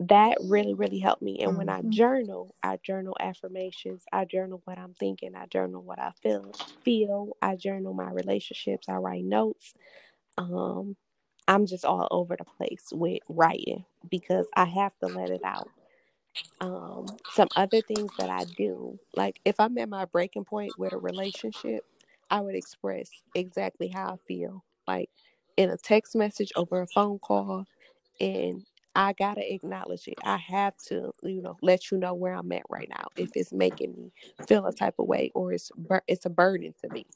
[0.00, 1.38] that really, really helped me.
[1.40, 4.04] And when I journal, I journal affirmations.
[4.12, 5.34] I journal what I'm thinking.
[5.36, 6.52] I journal what I feel.
[6.84, 7.36] Feel.
[7.42, 8.88] I journal my relationships.
[8.88, 9.74] I write notes.
[10.38, 10.96] Um,
[11.48, 15.68] I'm just all over the place with writing because I have to let it out.
[16.60, 20.92] Um, some other things that I do, like if I'm at my breaking point with
[20.92, 21.84] a relationship,
[22.30, 25.10] I would express exactly how I feel, like
[25.56, 27.66] in a text message over a phone call,
[28.20, 28.64] and
[28.96, 30.18] I gotta acknowledge it.
[30.24, 33.08] I have to, you know, let you know where I'm at right now.
[33.16, 34.12] If it's making me
[34.48, 37.06] feel a type of way or it's bur- it's a burden to me.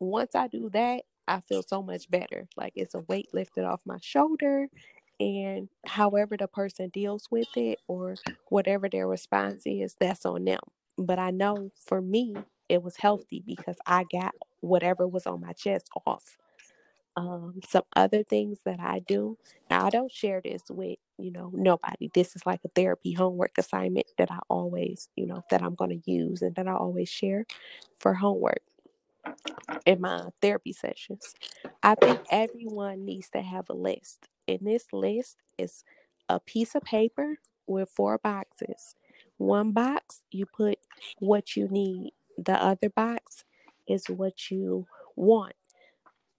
[0.00, 2.48] Once I do that, I feel so much better.
[2.56, 4.68] Like it's a weight lifted off my shoulder,
[5.20, 8.16] and however the person deals with it or
[8.50, 10.60] whatever their response is, that's on them.
[10.98, 12.36] But I know for me,
[12.70, 16.24] it was healthy because I got whatever was on my chest off
[17.16, 19.38] um, some other things that I do.
[19.70, 22.10] Now, I don't share this with, you know, nobody.
[22.14, 26.00] This is like a therapy homework assignment that I always, you know, that I'm going
[26.02, 27.46] to use and that I always share
[28.00, 28.62] for homework
[29.86, 31.34] in my therapy sessions.
[31.82, 34.28] I think everyone needs to have a list.
[34.50, 35.84] And this list is
[36.28, 37.38] a piece of paper
[37.68, 38.96] with four boxes.
[39.38, 40.78] One box, you put
[41.20, 43.44] what you need, the other box
[43.86, 45.54] is what you want.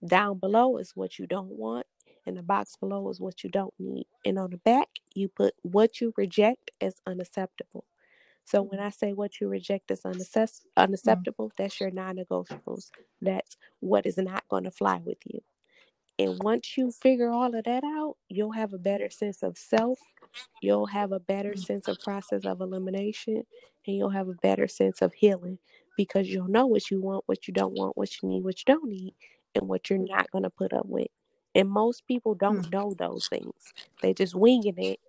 [0.06, 1.86] Down below is what you don't want,
[2.26, 4.06] and the box below is what you don't need.
[4.26, 7.84] And on the back, you put what you reject as unacceptable.
[8.44, 10.76] So when I say what you reject as unaccess- mm.
[10.76, 12.90] unacceptable, that's your non-negotiables.
[13.22, 15.40] That's what is not going to fly with you.
[16.22, 19.98] And once you figure all of that out, you'll have a better sense of self.
[20.62, 21.64] You'll have a better mm.
[21.64, 23.42] sense of process of elimination,
[23.86, 25.58] and you'll have a better sense of healing
[25.96, 28.72] because you'll know what you want, what you don't want, what you need, what you
[28.72, 29.14] don't need,
[29.56, 31.08] and what you're not going to put up with.
[31.56, 32.72] And most people don't mm.
[32.72, 33.72] know those things.
[34.00, 35.00] They just winging it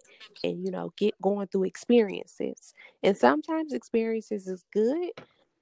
[0.43, 2.73] and you know get going through experiences.
[3.03, 5.11] And sometimes experiences is good,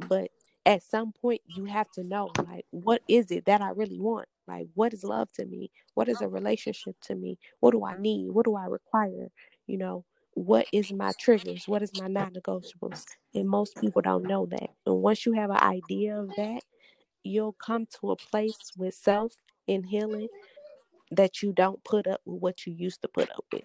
[0.08, 0.32] but
[0.66, 4.30] at some point you have to know like what is it that I really want?
[4.48, 5.72] Like what is love to me?
[5.96, 7.40] What is a relationship to me?
[7.62, 8.32] What do I need?
[8.32, 9.30] What do I require?
[9.68, 11.68] You know, what is my triggers?
[11.68, 13.06] What is my non-negotiables?
[13.36, 14.70] And most people don't know that.
[14.86, 16.64] And once you have an idea of that,
[17.24, 19.34] you'll come to a place with self
[19.68, 20.30] and healing
[21.12, 23.64] that you don't put up with what you used to put up with.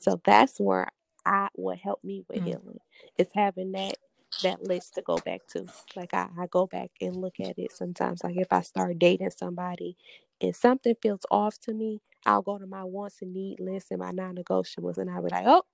[0.00, 0.88] So that's where
[1.26, 2.44] I what helped me with Mm.
[2.44, 2.80] healing
[3.18, 3.96] is having that
[4.42, 5.66] that list to go back to.
[5.96, 8.24] Like I, I go back and look at it sometimes.
[8.24, 9.96] Like if I start dating somebody
[10.40, 14.00] and something feels off to me, I'll go to my wants and need list and
[14.00, 15.64] my non-negotiables and I'll be like, oh,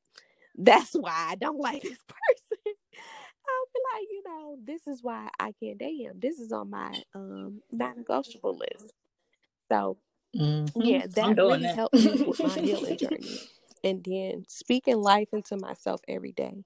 [0.56, 2.74] that's why I don't like this person.
[3.48, 6.14] I'll be like, you know, this is why I can't date him.
[6.20, 8.92] This is on my um non-negotiable list.
[9.70, 9.98] So
[10.36, 10.72] Mhm.
[10.76, 11.76] yeah, I'm that doing really that.
[11.76, 13.40] helped me with my healing journey.
[13.84, 16.64] And then speaking life into myself every day.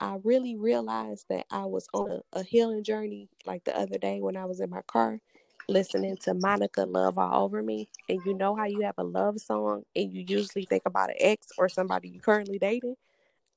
[0.00, 4.20] I really realized that I was on a, a healing journey like the other day
[4.20, 5.20] when I was in my car
[5.68, 7.88] listening to Monica Love All Over Me.
[8.08, 11.16] And you know how you have a love song and you usually think about an
[11.18, 12.96] ex or somebody you currently dating?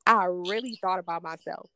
[0.05, 1.69] I really thought about myself.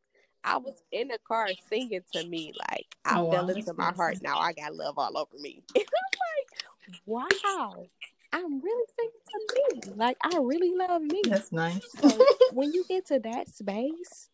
[0.44, 3.54] I was in the car singing to me like I Oh, fell wow.
[3.54, 4.18] Into my heart.
[4.22, 5.64] Now I got love all over me.
[5.76, 7.86] And I'm like, wow,
[8.34, 9.94] I'm really singing to me.
[9.96, 11.22] Like I really love me.
[11.28, 11.86] That's nice.
[12.00, 14.30] So when you get to that space,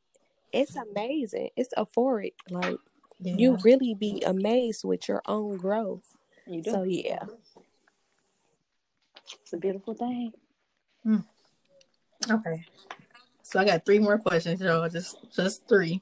[0.51, 1.49] it's amazing.
[1.55, 2.33] It's euphoric.
[2.49, 2.77] Like
[3.19, 6.15] you really be amazed with your own growth.
[6.45, 6.71] You do.
[6.71, 7.23] So yeah.
[9.41, 10.33] It's a beautiful thing.
[11.03, 11.17] Hmm.
[12.29, 12.65] Okay.
[13.43, 14.89] So I got three more questions, y'all.
[14.89, 16.01] Just just three.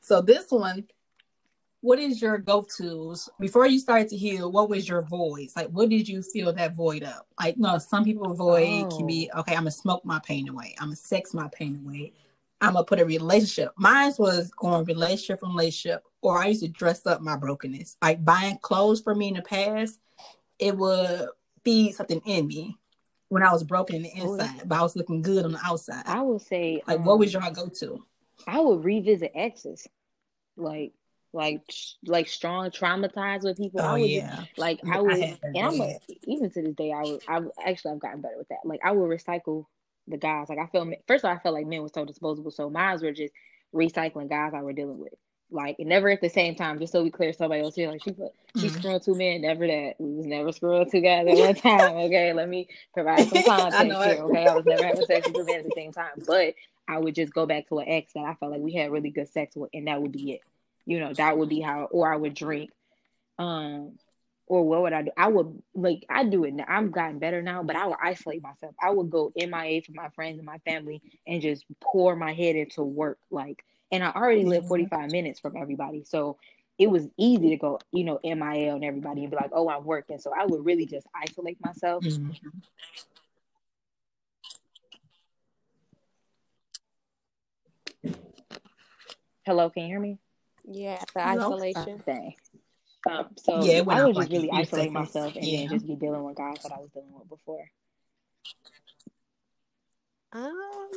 [0.00, 0.86] So this one,
[1.80, 4.50] what is your go-tos before you started to heal?
[4.50, 7.26] What was your voice Like, what did you fill that void up?
[7.38, 9.40] Like, no, some people void can be oh.
[9.40, 9.52] okay.
[9.52, 10.74] I'm gonna smoke my pain away.
[10.78, 12.12] I'm gonna sex my pain away.
[12.60, 13.72] I'm gonna put a relationship.
[13.76, 17.96] Mine was going relationship from relationship, or I used to dress up my brokenness.
[18.02, 19.98] Like buying clothes for me in the past,
[20.58, 21.28] it would
[21.64, 22.76] feed something in me
[23.28, 25.60] when I was broken in the Oh, inside, but I was looking good on the
[25.64, 26.02] outside.
[26.06, 28.04] I would say Like, what was um, your go-to?
[28.46, 29.86] I would revisit exes.
[30.56, 30.92] Like
[31.32, 31.60] like
[32.06, 33.80] like strong traumatized with people.
[33.80, 34.36] Oh I would yeah.
[34.36, 37.22] just, like I I would, that and I'm a, even to this day I would
[37.28, 38.60] I would- actually I've gotten better with that.
[38.64, 39.66] Like I would recycle
[40.08, 40.48] the guys.
[40.48, 42.98] Like I felt first of all I felt like men was so disposable, so mine
[43.02, 43.32] were just
[43.74, 45.14] recycling guys I were dealing with.
[45.50, 46.78] Like never at the same time.
[46.78, 47.90] Just so we clear somebody else here.
[47.90, 49.40] Like she put she screwing two men.
[49.40, 49.94] Never that.
[49.98, 51.96] We was never screwing two guys at one time.
[51.96, 54.22] Okay, let me provide some context here.
[54.24, 56.54] Okay, I was never having sex with two men at the same time, but
[56.86, 59.10] I would just go back to an ex that I felt like we had really
[59.10, 60.40] good sex with, and that would be it.
[60.84, 61.84] You know, that would be how.
[61.84, 62.70] Or I would drink.
[63.38, 63.92] Um,
[64.48, 65.10] or what would I do?
[65.16, 66.64] I would like I do it now.
[66.68, 68.74] I'm gotten better now, but I would isolate myself.
[68.82, 72.56] I would go MIA from my friends and my family and just pour my head
[72.56, 73.18] into work.
[73.30, 76.38] Like, and I already live 45 minutes from everybody, so
[76.78, 79.84] it was easy to go, you know, MIA on everybody and be like, oh, I'm
[79.84, 80.18] working.
[80.18, 82.04] So I would really just isolate myself.
[82.04, 82.34] Mhm.
[89.44, 90.18] Hello, can you hear me?
[90.64, 91.52] Yeah, the Hello?
[91.54, 92.02] isolation.
[92.06, 92.34] Dang.
[93.08, 94.94] Um, so Yeah, it I off would like just a really isolate seconds.
[94.94, 95.58] myself and Yeah.
[95.60, 97.70] then just be dealing with guys that I was dealing with before.
[100.32, 100.88] Um,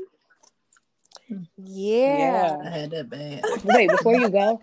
[1.27, 1.43] Hmm.
[1.57, 2.57] yeah.
[2.65, 3.45] I had that bad.
[3.63, 4.61] Wait, before you go,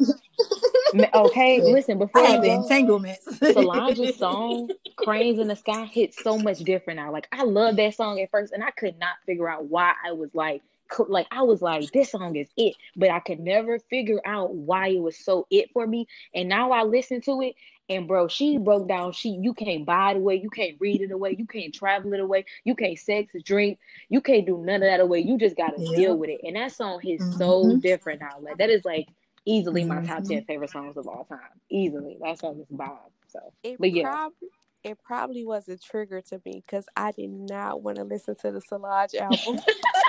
[1.14, 3.38] okay, listen, before you had the go, entanglements.
[3.52, 7.12] Solange's song "Cranes in the Sky" hits so much different now.
[7.12, 10.12] Like I love that song at first, and I could not figure out why I
[10.12, 10.66] was like, co-
[11.08, 14.88] like I was like, this song is it, but I could never figure out why
[14.88, 16.06] it was so it for me.
[16.34, 17.54] And now I listen to it,
[17.88, 19.12] and bro, she broke down.
[19.12, 22.20] She you can't buy it away, you can't read it away, you can't travel it
[22.20, 23.78] away, you can't sex, drink,
[24.08, 25.20] you can't do none of that away.
[25.20, 25.94] You just gotta Yeah.
[25.94, 26.40] deal with it.
[26.44, 27.82] And that song is so Mhm.
[27.82, 28.38] different now.
[28.40, 29.08] Like that is like
[29.44, 30.28] easily my top Mhm.
[30.28, 31.38] ten favorite songs of all time.
[31.70, 32.98] Easily, that song is bomb.
[33.26, 33.40] So.
[33.62, 34.02] It But yeah.
[34.10, 34.48] probably
[34.84, 38.50] it probably was a trigger to me because I did not want to listen to
[38.50, 39.58] the Solange album.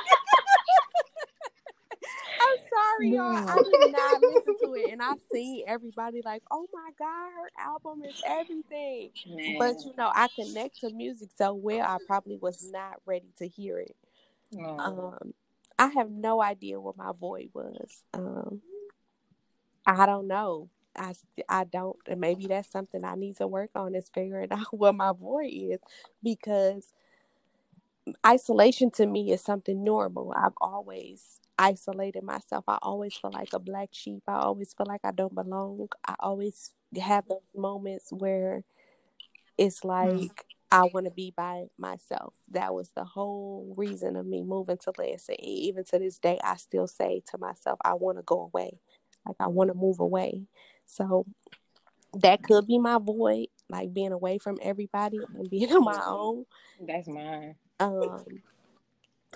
[2.74, 3.24] Sorry, y'all.
[3.26, 7.52] I did not listen to it, and I've seen everybody like, "Oh my god, her
[7.60, 9.56] album is everything." Man.
[9.60, 11.86] But you know, I connect to music so well.
[11.86, 13.96] I probably was not ready to hear it.
[14.80, 15.34] Um,
[15.80, 18.04] I have no idea what my void was.
[18.14, 18.62] Um,
[19.86, 20.70] I don't know.
[20.96, 21.14] I,
[21.50, 21.98] I don't.
[22.08, 25.52] And maybe that's something I need to work on is figuring out what my void
[25.52, 25.80] is
[26.24, 26.94] because
[28.26, 30.34] isolation to me is something normal.
[30.36, 32.66] I've always isolated myself.
[32.68, 34.24] I always feel like a black sheep.
[34.28, 35.88] I always feel like I don't belong.
[36.08, 38.64] I always have those moments where
[39.58, 42.34] it's like I want to be by myself.
[42.50, 45.36] That was the whole reason of me moving to Lansing.
[45.40, 48.80] Even to this day, I still say to myself, I want to go away.
[49.26, 50.48] Like I want to move away.
[50.86, 51.26] So
[52.14, 56.46] that could be my void, like being away from everybody and being on my own.
[56.82, 57.56] That's mine.
[57.80, 58.26] Um,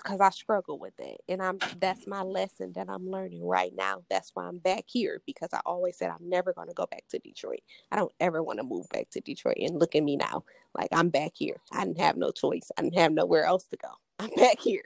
[0.02, 4.04] because I struggle with that, and I'm that's my lesson that I'm learning right now.
[4.10, 7.04] That's why I'm back here because I always said I'm never going to go back
[7.10, 7.60] to Detroit.
[7.92, 9.58] I don't ever want to move back to Detroit.
[9.58, 10.44] And look at me now,
[10.76, 11.56] like I'm back here.
[11.72, 12.70] I didn't have no choice.
[12.78, 13.90] I didn't have nowhere else to go.
[14.20, 14.84] I'm back here,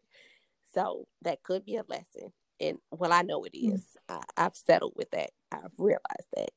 [0.74, 2.32] so that could be a lesson.
[2.60, 3.96] And well, I know it is.
[4.08, 5.30] I, I've settled with that.
[5.52, 6.50] I've realized that.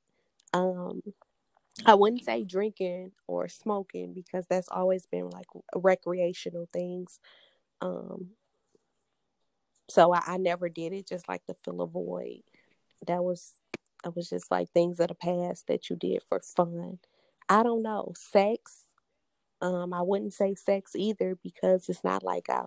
[0.53, 1.01] Um,
[1.85, 7.19] I wouldn't say drinking or smoking because that's always been like recreational things.
[7.81, 8.31] Um,
[9.89, 12.41] so I, I never did it just like to fill a void.
[13.07, 13.53] That was
[14.05, 16.99] it was just like things of the past that you did for fun.
[17.49, 18.13] I don't know.
[18.15, 18.83] Sex.
[19.61, 22.65] Um, I wouldn't say sex either because it's not like I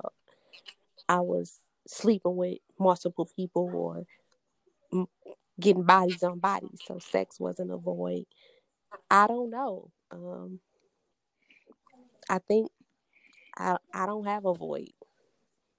[1.09, 5.07] I was sleeping with multiple people or
[5.61, 6.81] getting bodies on bodies.
[6.87, 8.27] So sex wasn't a void.
[9.11, 9.91] I don't know.
[10.11, 10.61] Um,
[12.29, 12.71] I think
[13.57, 14.93] I I don't have a void.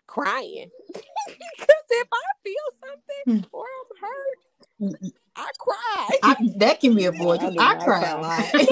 [0.07, 0.71] Crying
[2.01, 3.41] if I feel something hmm.
[3.55, 4.37] or I'm hurt,
[5.35, 6.09] I cry.
[6.23, 7.39] I, that can be a void.
[7.41, 8.09] I 'cause do I cry cry.
[8.09, 8.53] a lot.
[8.53, 8.69] Wait,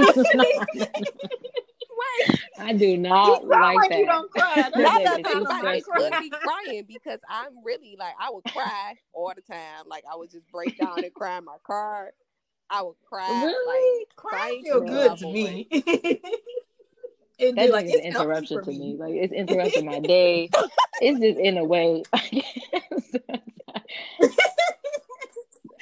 [2.60, 4.00] I do not sound like, like that.
[4.00, 4.54] you don't cry.
[4.74, 6.10] That That's not is that too somebody stressful.
[6.10, 9.86] could be crying because I'm really like I would cry all the time.
[9.88, 12.12] Like I would just break down and cry in my car.
[12.70, 14.00] I would cry Really?
[14.02, 15.68] like Crying crying feel good to me.
[17.40, 18.80] Be That's like like an interruption to me.
[18.80, 18.98] me.
[18.98, 20.50] Like it's interrupting my day.
[21.02, 22.04] It's just in a way.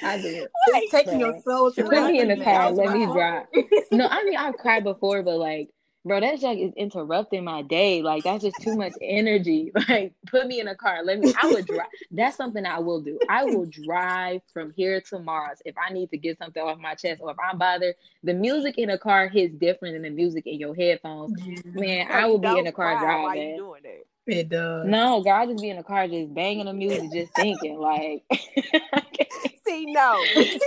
[0.02, 0.50] I do it.
[0.68, 2.70] It's taking your soul to Put me in the car.
[2.72, 3.46] Let me drive.
[3.90, 5.70] No, I mean I've cried before, but like,
[6.06, 8.00] bro, that's like is interrupting my day.
[8.02, 9.72] Like that's just too much energy.
[9.88, 11.04] Like, put me in a car.
[11.04, 11.32] Let me.
[11.40, 11.86] I would drive.
[12.10, 13.18] That's something I will do.
[13.28, 16.94] I will drive from here to Mars if I need to get something off my
[16.94, 17.94] chest or if I'm bothered.
[18.24, 21.38] The music in a car hits different than the music in your headphones.
[21.44, 23.56] Yeah, Man, So I will be in don't the car cry while you driving.
[23.56, 24.06] doing it.
[24.26, 24.86] it does.
[24.86, 28.22] No, girl, I just be in the car just banging the music, just thinking like.
[29.84, 30.24] No,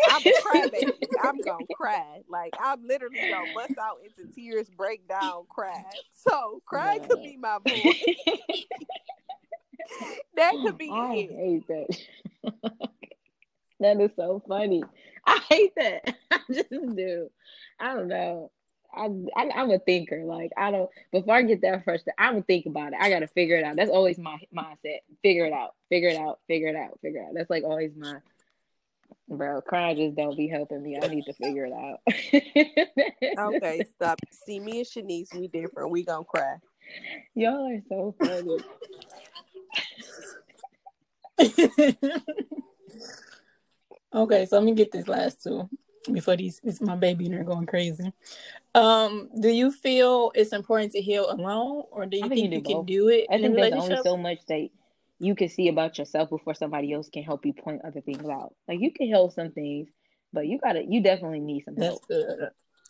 [0.10, 1.08] I'm crybaby.
[1.24, 2.22] I'm gonna cry.
[2.30, 5.84] Like I'm literally gonna bust out into tears, break down, cry.
[6.12, 7.74] So crying could be my boy.
[10.36, 11.32] that could be I it.
[11.32, 11.98] hate that.
[13.80, 14.84] that is so funny.
[15.26, 16.16] I hate that.
[16.32, 17.30] I just do.
[17.80, 18.52] I don't know.
[18.94, 20.24] I, I I'm a thinker.
[20.26, 20.90] Like I don't.
[21.12, 23.00] Before I get that frustrated, I'm gonna think about it.
[23.00, 23.76] I gotta figure it out.
[23.76, 25.00] That's always my mindset.
[25.22, 25.76] Figure it out.
[25.90, 26.40] Figure it out.
[26.48, 27.00] Figure it out.
[27.02, 27.34] Figure it out.
[27.36, 28.18] That's like always my.
[29.30, 30.98] Bro, crying just don't be helping me.
[31.02, 32.00] I need to figure it out.
[33.38, 34.20] Okay, stop.
[34.32, 35.92] See me and Shanice, we different.
[35.92, 36.56] We gonna cry.
[37.36, 38.58] Y'all are so funny.
[44.14, 45.70] okay, so let me get this last two
[46.12, 48.12] before these this my baby and they're going crazy.
[48.74, 52.52] Um, do you feel it's important to heal alone, or do you I think, think
[52.52, 52.86] you you can both.
[52.88, 54.70] do it I in a think there's only so much that
[55.20, 58.54] you can see about yourself before somebody else can help you point other things out.
[58.68, 59.90] Like you can help some things,
[60.34, 62.04] but you gotta you definitely need some help.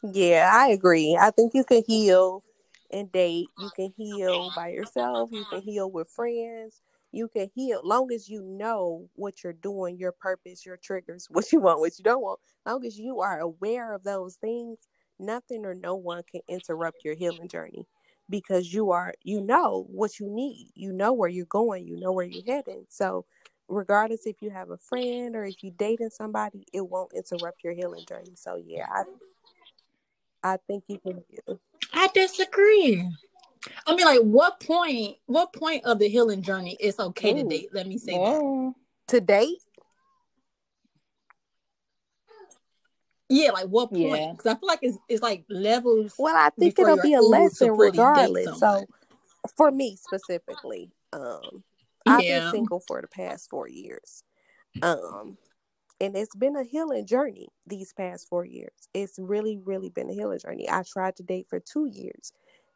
[0.03, 1.17] Yeah, I agree.
[1.19, 2.43] I think you can heal
[2.91, 3.49] and date.
[3.57, 5.29] You can heal by yourself.
[5.31, 6.81] You can heal with friends.
[7.11, 11.51] You can heal long as you know what you're doing, your purpose, your triggers, what
[11.51, 12.39] you want, what you don't want.
[12.65, 14.77] Long as you are aware of those things,
[15.19, 17.87] nothing or no one can interrupt your healing journey
[18.29, 20.71] because you are you know what you need.
[20.75, 22.85] You know where you're going, you know where you're heading.
[22.89, 23.25] So
[23.67, 27.73] regardless if you have a friend or if you're dating somebody, it won't interrupt your
[27.73, 28.33] healing journey.
[28.35, 29.03] So yeah, I
[30.53, 31.59] I think you can heal.
[31.93, 33.07] I disagree.
[33.85, 35.17] I mean, like, what point?
[35.25, 37.69] What point of the healing journey is okay to date?
[37.73, 38.39] Let me say that.
[38.41, 38.75] Oh,
[39.09, 39.57] To date,
[43.29, 44.01] Yeah, like what point?
[44.01, 44.31] Yeah.
[44.31, 46.13] Because I feel like it's it's like levels.
[46.17, 48.59] well, I think it'll be a lesson regardless.
[48.59, 48.85] So
[49.55, 51.63] for me specifically, um,
[52.07, 52.39] I've Yeah.
[52.41, 54.23] been single for the past four years.
[54.81, 55.37] Um,
[56.01, 58.71] and it's been a healing journey these past four years.
[58.93, 60.69] It's really, really been a healing journey.
[60.69, 62.31] I tried to date for two years.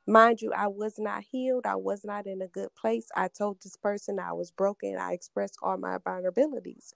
[0.06, 1.66] Mind you, I was not healed.
[1.66, 3.08] I was not in a good place.
[3.16, 4.98] I told this person I was broken.
[4.98, 6.92] I expressed all my vulnerabilities,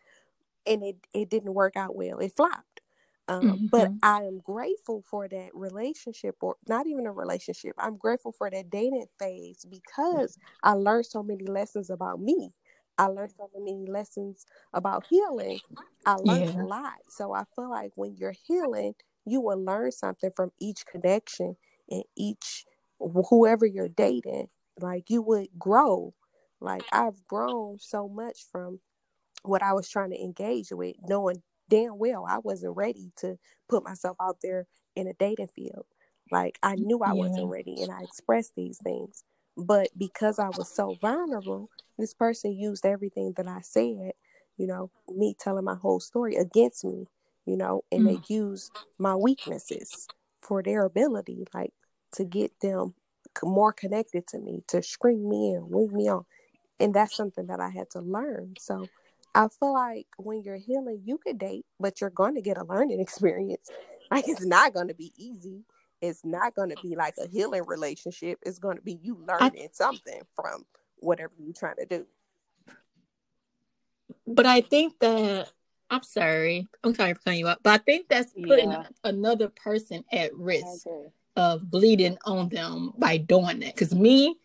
[0.65, 2.19] and it, it didn't work out well.
[2.19, 2.66] It flopped.
[3.27, 4.01] Um, But Mhm.
[4.03, 7.73] I am grateful for that relationship, or not even a relationship.
[7.77, 12.53] I'm grateful for that dating phase because I learned so many lessons about me.
[12.97, 15.61] I learned so many lessons about healing.
[16.05, 16.53] I learned Yeah.
[16.55, 16.99] a lot.
[17.09, 21.57] So I feel like when you're healing, you will learn something from each connection
[21.89, 22.65] and each
[22.99, 24.49] whoever you're dating.
[24.79, 26.13] Like you would grow.
[26.59, 28.79] Like I've grown so much from
[29.43, 33.37] what I was trying to engage with, knowing damn well I wasn't ready to
[33.69, 35.85] put myself out there in a dating field.
[36.31, 37.13] Like I mm, knew I Yeah.
[37.13, 39.23] wasn't ready and I expressed these things.
[39.57, 44.13] But because I was so vulnerable, this person used everything that I said,
[44.57, 47.07] you know, me telling my whole story against me,
[47.45, 48.29] you know, and they mm.
[48.29, 50.09] used my weaknesses
[50.41, 51.73] for their ability, like
[52.13, 52.95] to get them
[53.43, 56.25] more connected to me, to screen me in, wing me on.
[56.79, 58.55] And that's something that I had to learn.
[58.57, 58.89] So
[59.37, 62.63] I feel like when you're healing, you could date, but you're going to get a
[62.63, 63.69] learning experience.
[64.09, 65.63] Like it's not going to be easy.
[66.01, 68.39] It's not going to be like a healing relationship.
[68.43, 70.65] It's going to be you learning something from
[70.97, 72.05] whatever you're trying to do.
[74.25, 75.49] But I think that
[75.89, 76.67] I'm sorry.
[76.83, 77.59] I'm sorry for cutting you up.
[77.61, 78.87] But I think that's putting Yeah.
[79.03, 80.85] another person at risk
[81.35, 83.75] of bleeding on them by doing that.
[83.75, 84.37] Because me,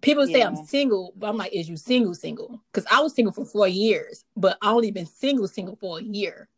[0.00, 2.60] people say I'm single, but I'm like, is you single, single?
[2.72, 6.02] Because I was single for four years, but I only been single, single for a
[6.02, 6.48] year.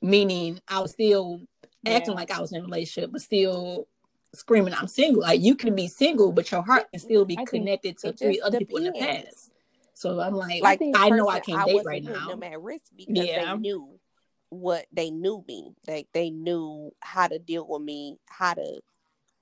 [0.00, 1.40] Meaning I was still
[1.86, 2.16] acting Yeah.
[2.16, 3.86] like I was in a relationship, but still
[4.34, 5.22] screaming I'm single.
[5.22, 8.40] Like you can be single, but your heart can still be I connected to three
[8.40, 9.52] other people in the past.
[9.94, 12.28] So I'm like, Like I know I can't date wasn't right now.
[12.28, 13.52] them at risk because Yeah.
[13.54, 14.00] they knew
[14.48, 15.72] what they knew me.
[15.86, 18.80] Like they knew how to deal with me, how to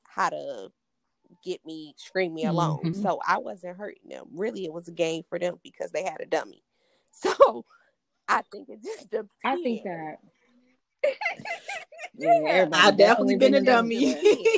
[0.05, 0.70] how to
[1.43, 2.80] get me scream me along.
[2.84, 3.03] Mhm.
[3.03, 4.26] So I wasn't hurting them.
[4.32, 6.62] Really, it was a game for them because they had a dummy.
[7.12, 7.64] So
[8.28, 9.30] I think it just depends.
[9.45, 10.18] I think that.
[12.14, 14.14] Yeah, I've definitely been a in dummy.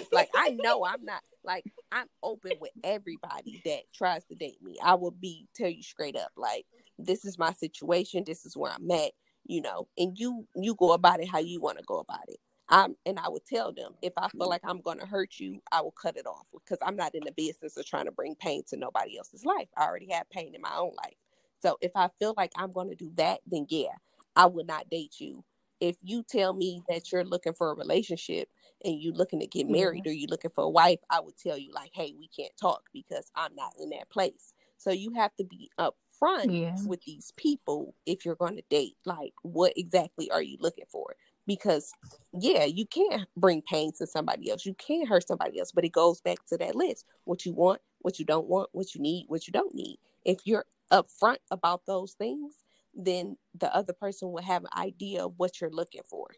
[0.13, 4.79] like I know I'm not like I'm open with everybody that tries to date me.
[4.83, 6.67] I will be tell you straight up like
[6.99, 9.13] this is my situation, this is where I'm at,
[9.45, 12.41] you know, and you you go about it how you want to go about it.
[12.69, 14.51] I'm and I would tell them if I feel mm-hmm.
[14.51, 17.23] like I'm going to hurt you, I will cut it off because I'm not in
[17.25, 19.69] the business of trying to bring pain to nobody else's life.
[19.77, 21.17] I already have pain in my own life.
[21.63, 23.95] So if I feel like I'm going to do that, then yeah,
[24.37, 25.45] I would not date you.
[25.81, 28.49] If you tell me that you're looking for a relationship
[28.85, 31.59] and you looking to get married or you looking for a wife, I would tell
[31.59, 34.55] you like, hey, we can't talk because I'm not in that place.
[34.79, 36.77] So you have to be upfront Yeah.
[36.87, 38.97] with these people if you're going to date.
[39.05, 41.17] Like, what exactly are you looking for?
[41.47, 41.93] Because
[42.33, 44.65] yeah, you can't bring pain to somebody else.
[44.65, 47.05] You can't hurt somebody else, but it goes back to that list.
[47.25, 49.99] What you want, what you don't want, what you need, what you don't need.
[50.25, 52.57] If you're upfront about those things,
[52.95, 56.29] then the other person will have an idea of what you're looking for.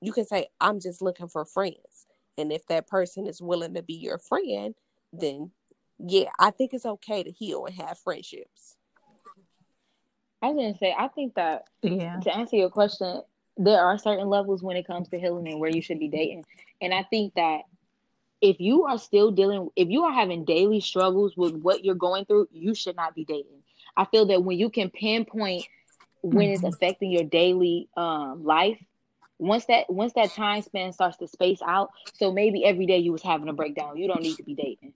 [0.00, 2.06] You can say, I'm just looking for friends.
[2.36, 4.74] And if that person is willing to be your friend,
[5.12, 5.50] then
[5.98, 8.76] yeah, I think it's okay to heal and have friendships.
[10.40, 12.20] I was gonna say, I think that Yeah.
[12.20, 13.22] to answer your question,
[13.58, 16.46] there are certain levels when it comes to healing and where you should be dating.
[16.82, 17.62] And I think that
[18.40, 22.26] if you are still dealing, if you are having daily struggles with what you're going
[22.26, 23.62] through, you should not be dating.
[23.96, 25.66] I feel that when you can pinpoint
[26.22, 26.64] when it's Mhm.
[26.64, 28.78] affecting your daily um, life,
[29.38, 33.12] once that once that time span starts to space out, so maybe every day you
[33.12, 34.92] was having a breakdown, you don't need to be dating.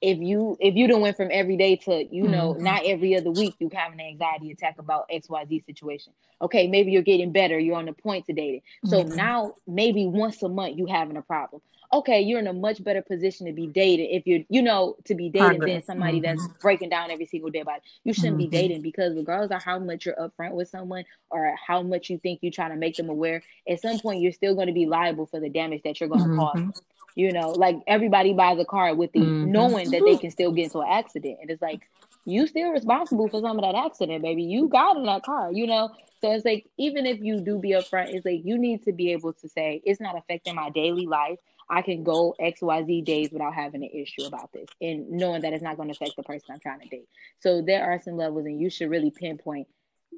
[0.00, 2.62] If you if you don't went from every day to you know Mhm.
[2.62, 6.12] not every other week you having an anxiety attack about X Y Z situation.
[6.42, 8.62] Okay, maybe you're getting better, you're on the point to dating.
[8.84, 9.14] So Mhm.
[9.14, 11.62] now maybe once a month you having a problem.
[11.96, 15.14] Okay, you're in a much better position to be dated if you're you know to
[15.14, 17.84] be dating than somebody that's breaking down every single day about it.
[18.04, 18.50] You shouldn't be Mhm.
[18.50, 22.40] dating because regardless of how much you're upfront with someone or how much you think
[22.42, 25.24] you're trying to make them aware, at some point you're still going to be liable
[25.24, 26.58] for the damage that you're going to cause.
[26.58, 26.64] Mhm.
[26.66, 26.74] them.
[27.14, 29.46] You know, like everybody buys a car with the Mhm.
[29.46, 31.88] knowing that they can still get into an accident, and it's like
[32.26, 34.42] you still responsible for some of that accident, baby.
[34.42, 35.90] You got in that car, you know.
[36.20, 39.12] So it's like even if you do be upfront, it's like you need to be
[39.12, 41.38] able to say it's not affecting my daily life.
[41.68, 45.42] I can go X Y Z days without having an issue about this, and knowing
[45.42, 47.08] that it's not going to affect the person I'm trying to date.
[47.40, 49.68] So there are some levels, and you should really pinpoint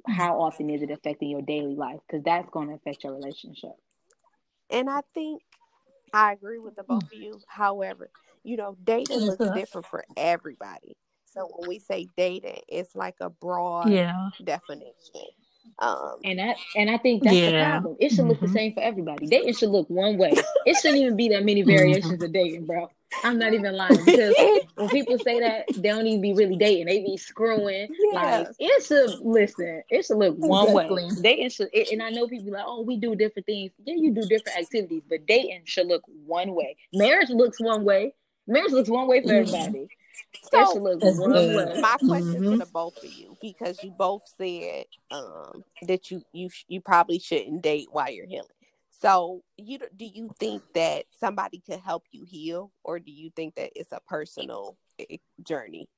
[0.07, 3.73] how often is it affecting your daily life because that's going to affect your relationship.
[4.71, 5.43] And I think
[6.13, 7.41] I agree with the both of you.
[7.49, 8.11] However,
[8.45, 10.97] you know, dating looks different for everybody.
[11.27, 14.31] So when we say dating, it's like a broad Yeah.
[14.43, 15.29] definition.
[15.79, 17.97] Um, And that and I think that's the problem.
[18.01, 18.53] It should look the Mhm.
[18.53, 19.27] same for everybody.
[19.27, 20.33] Dating should look one way.
[20.67, 22.89] It shouldn't even be that many variations of dating, bro.
[23.25, 24.35] I'm not even lying because
[24.75, 26.87] when people say that, they don't even be really dating.
[26.87, 27.89] They be screwing.
[28.13, 28.69] Like Yeah.
[28.77, 29.83] it should listen.
[29.89, 30.89] It should look one way.
[31.23, 33.71] Dating should, it- and I know people like, oh, we do different things.
[33.85, 36.77] Yeah, you do different activities, but dating should look one way.
[36.93, 38.13] Marriage looks one way.
[38.47, 39.41] Marriage looks one way for Mhm.
[39.41, 39.89] everybody.
[40.53, 41.81] That should so look That's good.
[41.81, 42.59] my question to Mhm.
[42.59, 47.63] the both of you, because you both said um, that you you you probably shouldn't
[47.63, 48.49] date while you're healing.
[48.91, 53.55] So you do you think that somebody could help you heal, or do you think
[53.57, 55.89] that it's a personal eh, journey?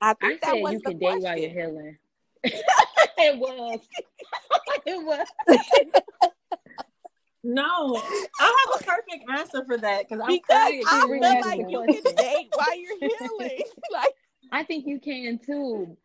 [0.00, 1.98] I I think that said was you the can date while you're healing.
[2.44, 3.80] it was.
[4.86, 5.26] it was.
[7.44, 7.96] No,
[8.40, 10.86] I have a perfect answer for that because I'm Because curious.
[10.90, 13.62] I really feel like you can date while you're healing.
[13.92, 14.14] like
[14.50, 15.96] I think you can too.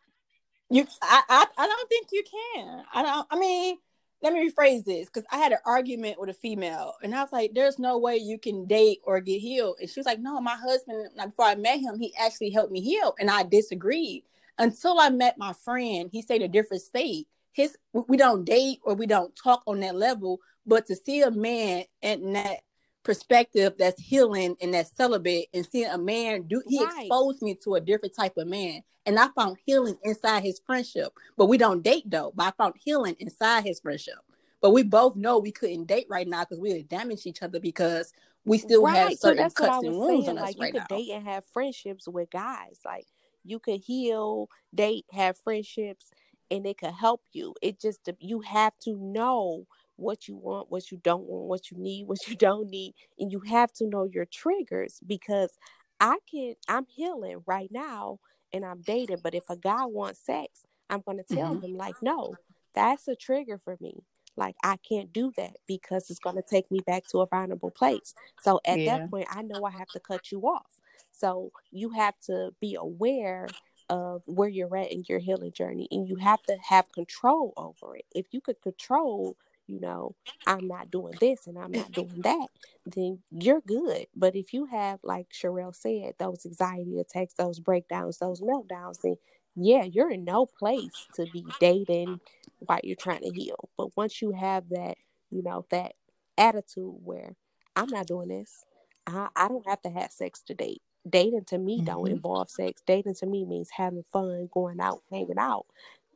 [0.70, 2.24] You, I, I, I don't think you
[2.54, 2.84] can.
[2.92, 3.26] I don't.
[3.30, 3.76] I mean,
[4.22, 7.32] let me rephrase this because I had an argument with a female, and I was
[7.32, 10.40] like, "There's no way you can date or get healed." And she was like, "No,
[10.40, 11.10] my husband.
[11.16, 14.24] like, Before I met him, he actually helped me heal," and I disagreed.
[14.58, 17.28] Until I met my friend, he stayed a different state.
[17.52, 21.30] His we don't date or we don't talk on that level, but to see a
[21.30, 22.60] man in that
[23.02, 27.04] perspective that's healing and that's celibate and seeing a man do he Right.
[27.04, 31.12] exposed me to a different type of man and I found healing inside his friendship.
[31.36, 32.32] But we don't date though.
[32.34, 34.16] But I found healing inside his friendship.
[34.60, 37.60] But we both know we couldn't date right now because we would damage each other
[37.60, 38.12] because
[38.46, 39.18] we still have right.
[39.18, 40.38] So certain I cuts and wounds saying.
[40.38, 40.96] on us Like you right could now.
[40.96, 42.80] date and have friendships with guys.
[42.84, 43.06] Like
[43.44, 46.10] you could heal, date, have friendships,
[46.50, 47.54] and it could help you.
[47.60, 49.66] It just you have to know
[49.96, 53.30] what you want, what you don't want, what you need, what you don't need, and
[53.32, 55.56] you have to know your triggers because
[56.00, 58.18] I can I'm healing right now
[58.52, 61.62] and I'm dating, but if a guy wants sex, I'm going to tell Mhm.
[61.62, 62.38] him like, "No,
[62.74, 64.04] that's a trigger for me."
[64.36, 67.70] Like I can't do that because it's going to take me back to a vulnerable
[67.70, 68.14] place.
[68.36, 68.84] So at Yeah.
[68.84, 70.80] that point, I know I have to cut you off.
[71.12, 73.54] So you have to be aware
[73.88, 77.96] of where you're at in your healing journey and you have to have control over
[77.96, 78.06] it.
[78.14, 79.36] If you could control,
[79.68, 80.14] you know,
[80.46, 82.48] I'm not doing this and I'm not doing that,
[82.86, 84.06] then you're good.
[84.16, 89.16] But if you have, like Sherelle said, those anxiety attacks, those breakdowns, those meltdowns, then
[89.56, 92.20] yeah, you're in no place to be dating
[92.60, 93.68] while you're trying to heal.
[93.76, 94.96] But once you have that,
[95.30, 95.94] you know, that
[96.38, 97.36] attitude where
[97.76, 98.64] I'm not doing this,
[99.06, 100.82] I, I don't have to have sex to date.
[101.08, 102.12] Dating to me don't Mhm.
[102.12, 102.82] involve sex.
[102.86, 105.66] Dating to me means having fun, going out, hanging out.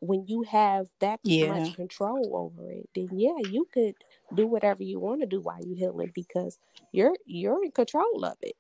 [0.01, 1.49] When you have that Yeah.
[1.59, 3.95] much control over it, then yeah, you could
[4.35, 6.59] do whatever you want to do while you're healing because
[6.93, 8.57] you're you're in control of it.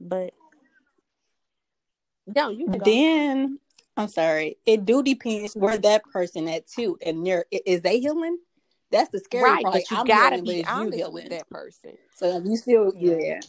[0.00, 0.34] But
[2.26, 2.66] no, you.
[2.68, 3.58] Then
[3.96, 4.58] I'm sorry.
[4.66, 8.38] It do depends where that person at too, and they're is they healing?
[8.90, 9.74] That's the scary right, part.
[9.74, 11.92] but you I'm gotta healing, be honest with that person.
[12.14, 13.16] So you still, Yeah.
[13.18, 13.40] yeah.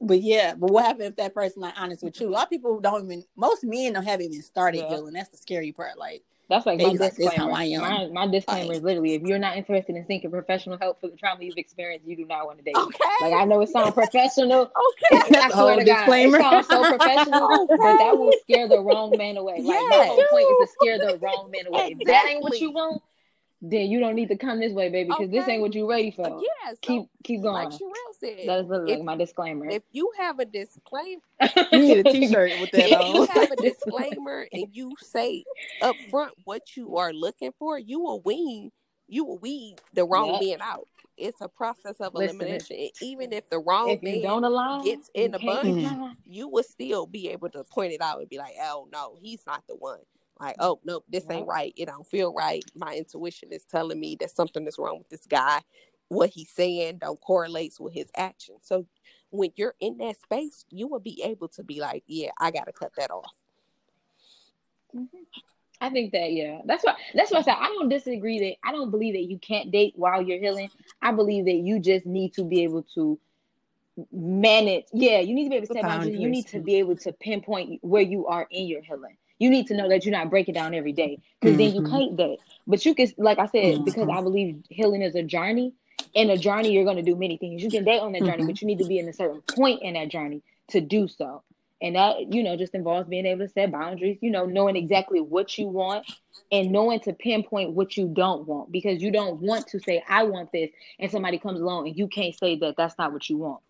[0.00, 2.26] But yeah, but what happens if that person not honest with you?
[2.26, 2.34] A mm-hmm.
[2.34, 3.24] lot of people don't even.
[3.36, 4.90] Most men don't have even started Yeah.
[4.90, 5.14] healing.
[5.14, 5.98] That's the scary part.
[5.98, 7.52] Like, That's like my how disclaimer.
[7.52, 7.80] I am."
[8.14, 11.08] My, my disclaimer Like- is literally if you're not interested in seeking professional help for
[11.08, 12.76] the trauma you've experienced, you do not want to date.
[12.76, 12.98] Okay.
[13.22, 14.70] Like I know it sounds professional.
[15.12, 15.16] okay.
[15.26, 16.38] I That's whole swear to God, disclaimer.
[16.38, 19.54] it sounds so professional, but that will scare the wrong man away.
[19.54, 20.06] Like my Yes.
[20.08, 21.96] whole point is to scare the wrong man away.
[21.98, 22.60] If that ain't what Exactly.
[22.68, 23.02] you want,
[23.60, 26.10] then you don't need to come this way, baby, because this ain't what you ready
[26.10, 26.26] for.
[26.26, 26.70] Uh, yeah.
[26.72, 27.54] So, Keep keep going.
[27.54, 29.68] like Sherelle said, that is literally if- like my disclaimer.
[29.68, 31.20] if you have a disclaimer,
[31.72, 35.44] you need a T-shirt with that if you have a disclaimer and you say
[35.80, 38.70] up front what you are looking for, you will weed
[39.10, 40.42] you will weed the wrong Yep.
[40.60, 40.86] man out.
[41.16, 42.76] It's a process of Listen, elimination.
[42.78, 46.12] And even if the wrong if you man don't align, gets in the can't bunch,
[46.26, 49.42] you will still be able to point it out and be like, "Oh no, he's
[49.46, 49.98] not the one."
[50.40, 51.64] Like, "Oh nope, this ain't Right.
[51.64, 51.74] right.
[51.76, 52.64] It don't feel right.
[52.74, 55.60] My intuition is telling me that something is wrong with this guy.
[56.08, 58.86] What he's saying don't correlates with his actions." So
[59.30, 62.64] when you're in that space, you will be able to be like, "Yeah, I got
[62.64, 63.34] to cut that off."
[64.94, 65.18] Mm-hmm.
[65.80, 68.72] I think that yeah, that's why that's why I said I don't disagree that I
[68.72, 70.70] don't believe that you can't date while you're healing.
[71.02, 73.18] I believe that you just need to be able to
[74.12, 74.84] manage.
[74.92, 76.18] Yeah, you need to be able to The set boundaries.
[76.18, 79.16] You need to be able to pinpoint where you are in your healing.
[79.38, 81.90] You need to know that you're not breaking down every day because then you Mhm.
[81.90, 82.40] can't date.
[82.66, 84.18] But you can, like I said, because Mhm.
[84.18, 85.72] I believe healing is a journey.
[86.14, 87.62] In a journey, you're going to do many things.
[87.62, 88.46] You can date on that journey, Mhm.
[88.46, 91.42] but you need to be in a certain point in that journey to do so.
[91.80, 95.20] And that, you know, just involves being able to set boundaries, you know, knowing exactly
[95.20, 96.04] what you want
[96.50, 100.24] and knowing to pinpoint what you don't want because you don't want to say, I
[100.24, 103.36] want this, and somebody comes along and you can't say that that's not what you
[103.38, 103.60] want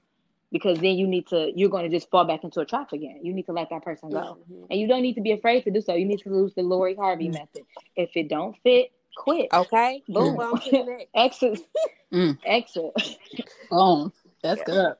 [0.53, 3.21] because then you need to, you're going to just fall back into a trap again.
[3.23, 4.39] You need to let that person go.
[4.51, 4.67] Mhm.
[4.71, 5.95] And you don't need to be afraid to do so.
[5.95, 7.35] You need to lose the Lori Harvey Mm.
[7.35, 7.65] method.
[7.97, 9.49] If it don't fit, quit.
[9.53, 10.25] Okay, Boom.
[10.33, 11.09] move on to the next.
[11.15, 11.61] Exit.
[12.13, 12.39] Mm.
[12.45, 12.93] Exit.
[13.71, 14.11] Oh,
[14.43, 14.75] that's Yeah.
[14.75, 14.95] good.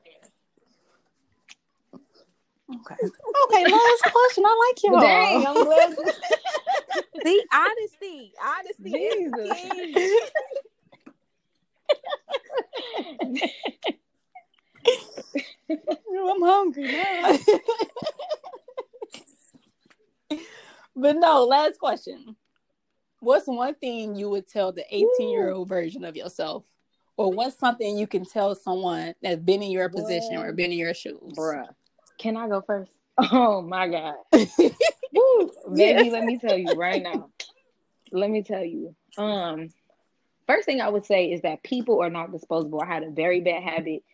[2.71, 2.97] Okay.
[3.45, 4.45] Okay, last question.
[4.47, 5.01] I like y'all.
[5.01, 5.97] Dang, I'm glad.
[7.25, 10.21] See, honesty, honesty Jesus.
[15.71, 17.39] I'm hungry now.
[20.97, 22.37] but no, last question.
[23.21, 26.65] What's one thing you would tell the 18 year old version of yourself?
[27.17, 30.79] Or what's something you can tell someone that's been in your position or been in
[30.79, 31.35] your shoes?
[31.37, 31.67] Bruh.
[32.19, 32.91] Can I go first?
[33.33, 34.15] Oh my God.
[34.33, 36.13] Woo, baby, Yeah.
[36.13, 37.31] let me tell you right now.
[38.13, 38.95] Let me tell you.
[39.17, 39.71] Um,
[40.47, 42.81] first thing I would say is that people are not disposable.
[42.81, 44.05] I had a very bad habit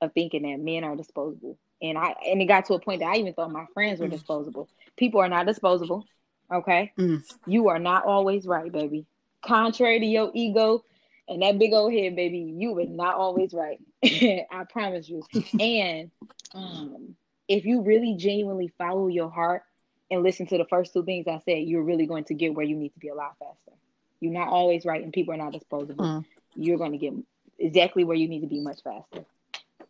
[0.00, 1.58] of thinking that men are disposable.
[1.82, 4.06] And I and it got to a point that I even thought my friends were
[4.06, 4.12] Mm.
[4.12, 4.68] disposable.
[4.96, 6.04] People are not disposable.
[6.52, 6.92] Okay.
[6.98, 7.22] Mm.
[7.46, 9.06] You are not always right, baby.
[9.42, 10.84] Contrary to your ego
[11.28, 13.78] and that big old head, baby, you were not always right.
[14.04, 15.22] I promise you.
[15.58, 16.10] And
[16.54, 17.16] um,
[17.48, 19.62] if you really genuinely follow your heart
[20.10, 22.64] and listen to the first two things I said, you're really going to get where
[22.64, 23.76] you need to be a lot faster.
[24.20, 26.04] You're not always right, and people are not disposable.
[26.04, 26.24] Mm.
[26.54, 27.12] You're going to get
[27.58, 29.24] exactly where you need to be much faster.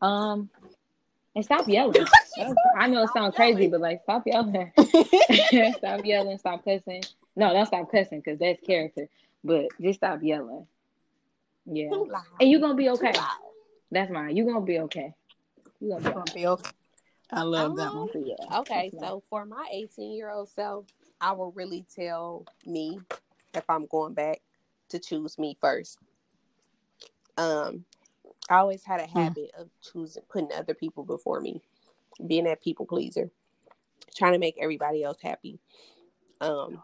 [0.01, 0.51] Um,
[1.35, 2.07] and stop yelling.
[2.77, 4.73] I know it sounds crazy, but like stop yelling.
[5.77, 6.39] stop yelling.
[6.39, 7.03] Stop cussing.
[7.37, 9.09] No, don't stop cussing because that's character.
[9.45, 10.67] But just stop yelling.
[11.67, 11.91] Yeah,
[12.41, 13.13] and you're gonna be okay.
[13.91, 14.37] That's mine.
[14.37, 15.15] You're gonna be okay.
[15.81, 16.71] You're gonna be okay.
[17.31, 18.09] I love that one.
[18.15, 19.11] Yeah, Okay, that's mine.
[19.11, 20.87] so for my 18 year old self,
[21.21, 23.01] I will really tell me
[23.55, 24.41] if I'm going back
[24.91, 25.99] to choose me first.
[27.37, 27.85] Um,
[28.51, 29.29] I always had a Hmm.
[29.29, 31.63] habit of choosing putting other people before me,
[32.27, 33.31] being that people pleaser,
[34.17, 35.61] trying to make everybody else happy.
[36.41, 36.83] Um,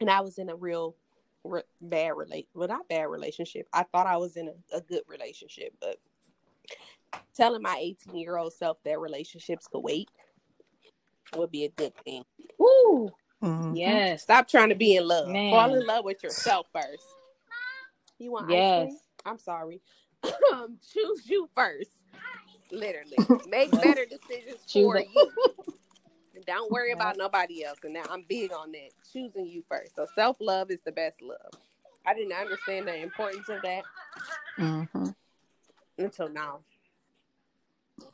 [0.00, 0.96] and I was in a real
[1.44, 3.68] re- bad relate, well, not bad relationship.
[3.72, 5.96] I thought I was in a, a good relationship, but
[7.36, 10.10] telling my 18 year old self that relationships could wait
[11.36, 12.24] would be a good thing.
[12.58, 13.10] Woo!
[13.42, 13.76] Mhm.
[13.76, 14.22] Yes.
[14.22, 15.28] Stop trying to be in love.
[15.28, 15.50] Man.
[15.50, 17.04] Fall in love with yourself first.
[18.18, 18.72] You want ice Yes.
[18.72, 18.98] cream?
[19.26, 19.80] I'm sorry.
[20.52, 21.90] Um, Choose you first.
[22.70, 23.18] Literally.
[23.48, 25.06] Make better decisions Choose for it.
[25.14, 25.30] you.
[26.46, 27.78] Don't worry about nobody else.
[27.84, 28.90] And now I'm big on that.
[29.12, 29.94] Choosing you first.
[29.96, 31.52] So self love is the best love.
[32.06, 33.82] I didn't understand the importance of that
[34.58, 35.14] Mhm.
[35.98, 36.60] until now.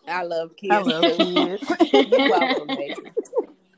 [0.09, 0.73] I love kids.
[0.73, 1.63] I love kids.
[1.93, 2.95] You're welcome, baby.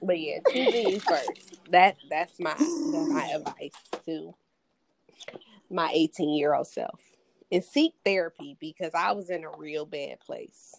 [0.02, 1.56] But yeah, choosing you first.
[1.70, 2.54] That that's my
[2.92, 3.72] that's my advice
[4.06, 4.34] to
[5.70, 7.00] my 18 year old self.
[7.50, 10.74] And seek therapy because I was in a real bad place.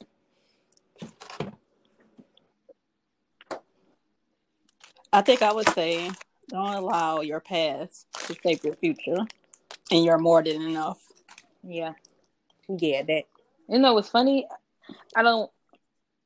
[5.12, 6.12] I think I would say
[6.50, 9.18] don't allow your past to shape your future,
[9.92, 11.02] and you're more than enough.
[11.64, 11.94] Yeah.
[12.68, 13.24] Yeah, that
[13.68, 14.48] You know it's funny?
[15.16, 15.50] I don't.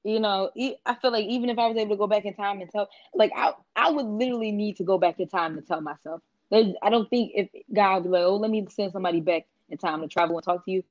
[0.06, 0.52] You know,
[0.86, 2.90] i feel like even if I was able to go back in time and tell,
[3.14, 6.22] like I, I would literally need to go back in time to tell myself.
[6.52, 9.46] There's, I don't think if God would be like, oh, let me send somebody back
[9.70, 10.84] in time to travel and talk to you,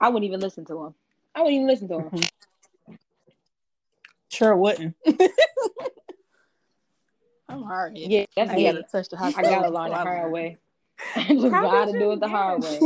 [0.00, 0.94] I wouldn't even listen to him.
[1.34, 2.22] I wouldn't even listen to him.
[4.28, 4.94] Sure wouldn't.
[7.48, 7.96] I'm hard.
[7.96, 8.64] Yeah, that's I me.
[8.64, 10.58] gotta touch the hot I gotta learn the hard way.
[11.16, 12.80] I just gotta do it the hard way.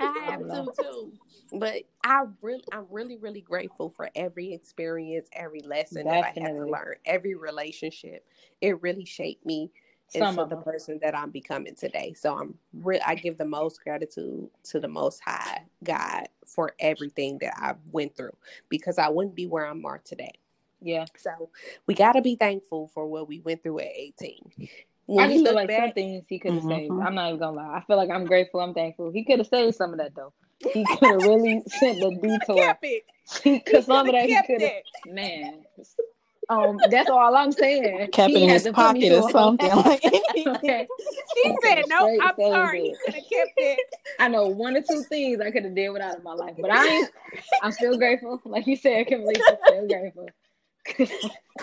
[0.00, 1.12] I have to too.
[1.52, 6.54] But I really, I'm really, really grateful for every experience, every lesson that I had
[6.54, 8.24] to learn, every relationship.
[8.60, 9.72] It really shaped me
[10.10, 10.64] Some into of the them.
[10.64, 12.14] person that I'm becoming today.
[12.14, 17.38] So I'm re- I give the most gratitude to the Most High God for everything
[17.40, 18.36] that I went through
[18.68, 20.32] because I wouldn't be where I'm at today.
[20.82, 21.06] Yeah.
[21.16, 21.50] So
[21.86, 24.52] we got to be thankful for what we went through at 18.
[24.58, 24.68] I
[25.06, 26.92] When we just feel look like some things he could have saved.
[26.92, 27.06] Mhm.
[27.06, 27.76] I'm not even gonna lie.
[27.78, 28.60] I feel like I'm grateful.
[28.60, 29.10] I'm thankful.
[29.12, 30.32] He could have saved some of that though.
[30.72, 32.56] He could have really sent the detour.
[32.56, 33.04] kept it.
[33.44, 34.82] Because some of that he could have.
[35.06, 35.64] Man.
[36.50, 38.08] Um, that's all I'm saying.
[38.12, 39.70] Kept it in his to put me pocket or something.
[39.70, 40.04] Like,
[40.46, 40.88] Okay.
[41.34, 42.82] She said, "No, I'm sorry.
[42.82, 42.98] He it.
[43.04, 43.80] could have kept it."
[44.18, 46.70] I know one or two things I could have did without in my life, but
[46.72, 47.10] I ain't.
[47.62, 48.40] I'm still grateful.
[48.44, 50.28] Like you said, Kimberly, I'm still grateful.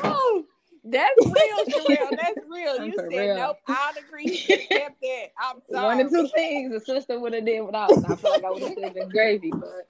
[0.03, 0.45] Oh,
[0.85, 2.15] that's real, Sherelle.
[2.15, 2.77] That's real.
[2.80, 3.35] I'm You said, real.
[3.35, 4.30] "Nope, I'll agree.
[4.30, 5.85] He could have kept that." I'm sorry.
[5.85, 8.64] One or two things a sister would have did without, I feel like I would
[8.64, 9.51] have still been gravy.
[9.51, 9.88] But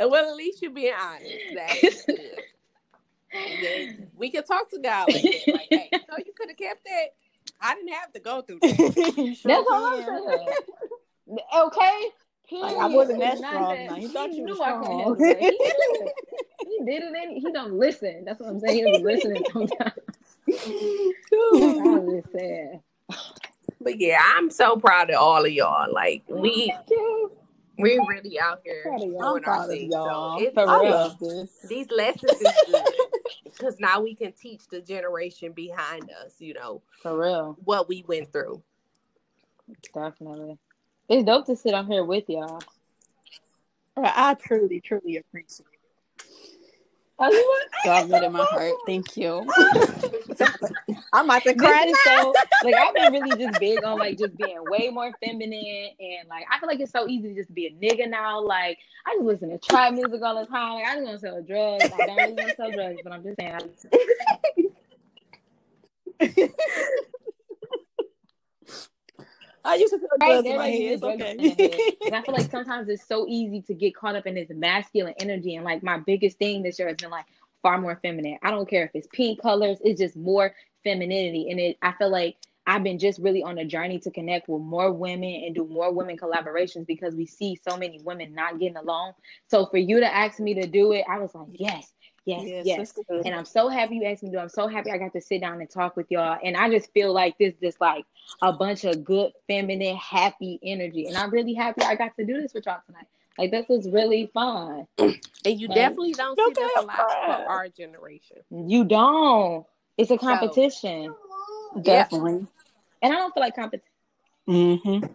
[0.00, 1.36] Uh, well, at least you're being honest.
[1.54, 2.18] That's good.
[4.16, 5.52] We can talk to God like that.
[5.52, 7.06] Like, hey, no, you could have kept that.
[7.60, 9.34] I didn't have to go through that.
[9.36, 10.02] Sure that's all I'm
[11.28, 11.38] saying.
[11.56, 12.08] Okay.
[12.60, 13.74] Like, I wasn't that It's strong.
[13.74, 14.98] that- Now, he thought you knew was I couldn't strong.
[14.98, 15.38] handle it.
[15.40, 16.08] He.
[16.78, 17.12] He did it.
[17.20, 18.24] Any, he don't listen.
[18.24, 18.74] That's what I'm saying.
[18.76, 19.92] He doesn't listen sometimes.
[20.48, 22.80] I was just saying.
[23.80, 25.92] But yeah, I'm so proud of all of y'all.
[25.92, 26.72] Like we
[27.82, 28.02] Thank you.
[28.06, 29.32] we're really out here Proud of y'all.
[29.32, 29.90] doing our thing.
[29.92, 30.38] y'all.
[30.38, 31.16] So it's, For real.
[31.20, 31.50] this.
[31.68, 32.84] these lessons is good
[33.44, 36.34] because now we can teach the generation behind us.
[36.40, 37.56] You know For real.
[37.64, 38.62] what we went through.
[39.94, 40.58] Definitely.
[41.08, 42.60] It's dope to sit on here with y'all.
[43.96, 45.71] I truly, truly appreciate it.
[47.30, 47.70] You want?
[47.84, 48.72] Y'all good in my heart.
[48.86, 49.46] Thank you.
[51.12, 52.34] I'm about to This cry is so
[52.64, 56.46] like I've been really just big on like just being way more feminine and like
[56.50, 58.40] I feel like it's so easy to just be a nigga now.
[58.40, 60.74] Like I just listen to trap music all the time.
[60.76, 61.84] Like I just want to sell drugs.
[61.94, 63.54] I don't really want to sell drugs, but I'm just saying.
[63.54, 63.60] I
[69.64, 70.92] I used to feel Right, drugs in my head.
[70.94, 71.94] It's okay.
[72.02, 72.12] head.
[72.14, 75.56] I feel like sometimes it's so easy to get caught up in this masculine energy.
[75.56, 77.26] And like my biggest thing this year has been like
[77.62, 78.38] far more feminine.
[78.42, 80.52] I don't care if it's pink colors, it's just more
[80.84, 81.50] femininity.
[81.50, 82.36] And it I feel like
[82.66, 85.92] I've been just really on a journey to connect with more women and do more
[85.92, 89.12] women collaborations because we see so many women not getting along.
[89.48, 91.92] So for you to ask me to do it, I was like, yes,
[92.24, 92.92] yes, Yes, yes.
[93.24, 94.40] And I'm so happy you asked me to.
[94.40, 96.38] I'm so happy I got to sit down and talk with y'all.
[96.42, 98.04] And I just feel like this just like
[98.40, 101.06] a bunch of good, feminine, happy energy.
[101.06, 103.06] And I'm really happy I got to do this with y'all tonight.
[103.38, 104.86] Like this was really fun.
[105.44, 105.74] And you Okay.
[105.74, 107.24] definitely don't see this a I'm lot proud.
[107.26, 108.36] for our generation.
[108.50, 109.66] You don't.
[109.98, 111.12] It's a competition.
[111.82, 112.46] Definitely.
[113.02, 113.88] And I don't feel like competition.
[114.48, 115.06] Mm-hmm.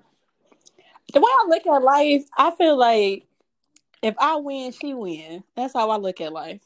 [1.14, 3.26] The way I look at life, I feel like
[4.02, 5.46] if I win, she win.
[5.56, 6.62] That's how I look at life.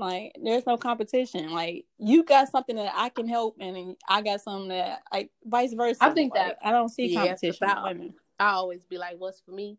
[0.00, 1.50] Like there's no competition.
[1.52, 5.74] Like you got something that I can help, and I got something that like vice
[5.74, 6.02] versa.
[6.02, 8.14] I think Like, that- I don't see Yeah, competition with without- women.
[8.38, 9.76] I always be like, "What's for me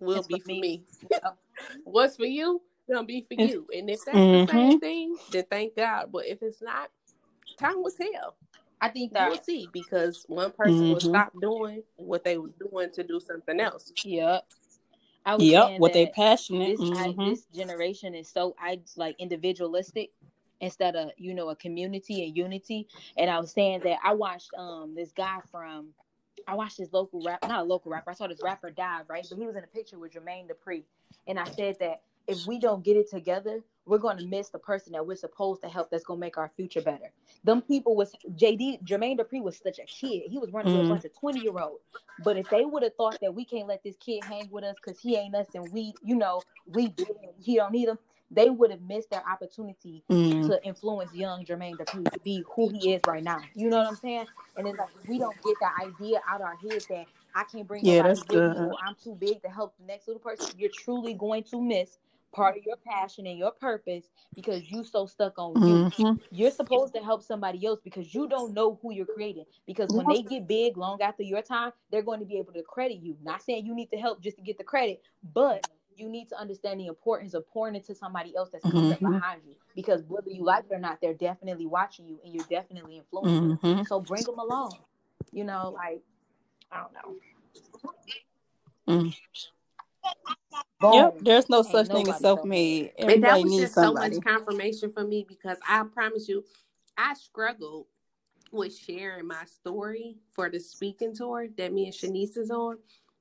[0.00, 0.60] will It's be for for me.
[0.60, 0.84] me.
[1.84, 2.60] What's for you
[2.90, 4.46] gonna be for It's- you." And if that's Mhm.
[4.46, 6.10] the same thing, then thank God.
[6.10, 6.90] But if it's not,
[7.58, 8.36] time will tell.
[8.80, 11.08] I think We'll see because one person will Mhm.
[11.08, 13.92] stop doing what they were doing to do something else.
[14.04, 14.46] Yep.
[15.24, 16.78] I was Yep, what they passionate.
[16.78, 17.30] this I, Mhm.
[17.30, 20.10] this generation is so I like individualistic
[20.60, 22.88] instead of you know a community and unity.
[23.16, 25.94] And I was saying that I watched um this guy from
[26.46, 29.26] I watched this local rap not a local rapper I saw this rapper dive right,
[29.28, 30.84] but he was in a picture with Jermaine Dupri,
[31.26, 34.58] and I said that if we don't get it together, we're going to miss the
[34.58, 35.90] person that we're supposed to help.
[35.90, 37.12] That's going to make our future better.
[37.44, 40.24] Them people was JD Jermaine Dupri was such a kid.
[40.30, 40.84] He was running with Mhm.
[40.84, 41.84] a bunch of twenty year olds.
[42.18, 44.76] But if they would have thought that we can't let this kid hang with us
[44.82, 46.94] because he ain't us and we, you know, we
[47.42, 47.98] he don't need him,
[48.30, 50.44] they would have missed their opportunity Mm.
[50.44, 53.50] to influence young Jermaine Dupri to be who he is right now.
[53.54, 54.26] You know what I'm saying?
[54.56, 57.68] And it's like we don't get the idea out of our head that I can't
[57.68, 58.56] bring Yeah, that's good.
[58.82, 61.98] I'm too big to help the next little person, you're truly going to miss
[62.34, 64.04] part of your passion and your purpose
[64.34, 65.84] because you so stuck on you.
[65.90, 66.20] Mhm.
[66.30, 69.46] You're supposed to help somebody else because you don't know who you're creating.
[69.66, 72.62] Because when they get big long after your time, they're going to be able to
[72.62, 73.16] credit you.
[73.22, 75.00] Not saying you need to help just to get the credit,
[75.32, 75.66] but
[75.96, 79.12] you need to understand the importance of pouring into somebody else that's coming Mhm.
[79.12, 79.54] behind you.
[79.76, 83.50] Because whether you like it or not, they're definitely watching you and you're definitely influencing.
[83.50, 83.58] them.
[83.58, 83.86] Mhm.
[83.86, 84.76] So bring them along.
[85.30, 86.02] You know, like
[86.72, 87.16] I don't know.
[88.88, 89.14] Mm.
[90.90, 90.94] Boom.
[90.94, 91.18] Yep.
[91.22, 92.92] There's no Ain't such thing as self-made.
[92.98, 96.44] And that was needs just so much confirmation for me because I promise you,
[96.98, 97.86] I struggled
[98.52, 102.78] with sharing my story for the speaking tour that me and Shanice is on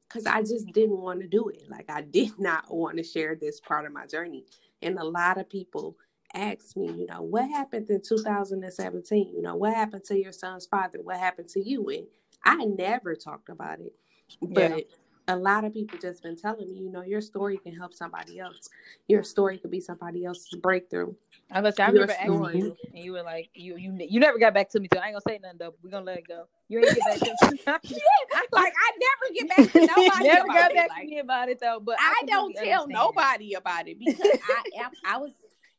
[0.07, 1.69] because I just didn't want to do it.
[1.69, 4.45] Like I did not want to share this part of my journey.
[4.81, 5.97] And a lot of people
[6.33, 9.33] asked me, you know, what happened in 2017?
[9.35, 10.99] You know, what happened to your son's father?
[11.03, 11.89] What happened to you?
[11.89, 12.07] And
[12.45, 13.93] I never talked about it.
[14.41, 14.79] But Yeah.
[15.27, 18.39] A lot of people just been telling me, you know, your story can help somebody
[18.39, 18.69] else.
[19.07, 21.13] Your story could be somebody else's breakthrough.
[21.51, 24.53] I was I remember asking you, and you were like, you you you never got
[24.53, 24.87] back to me.
[24.93, 25.75] So I ain't gonna say nothing though.
[25.81, 26.45] We're gonna let it go.
[26.67, 27.59] You ain't get back to me.
[28.51, 30.75] like I never get back to nobody never about got it.
[30.75, 31.79] back Like, to me about it though.
[31.79, 35.31] But I, I, don't tell nobody about it because I am I was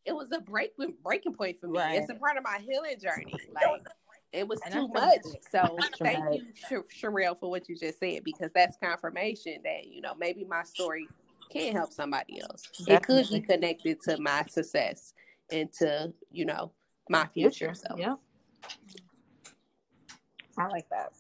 [0.05, 1.79] it was a breaking breaking point for me.
[1.79, 2.01] Right.
[2.01, 3.35] It's a part of my healing journey.
[3.55, 3.87] Like
[4.35, 5.21] it was And too much.
[5.51, 10.01] So thank you, Sh- Sherelle, for what you just said because that's confirmation that you
[10.01, 11.09] know maybe my story
[11.51, 12.63] can help somebody else.
[12.87, 15.15] It could be connected to my success
[15.51, 16.73] and to you know
[17.09, 17.75] my future.
[17.75, 18.17] So Yeah.
[20.59, 21.13] I like that.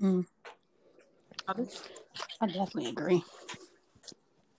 [0.00, 0.26] Mm.
[1.48, 3.24] I definitely agree.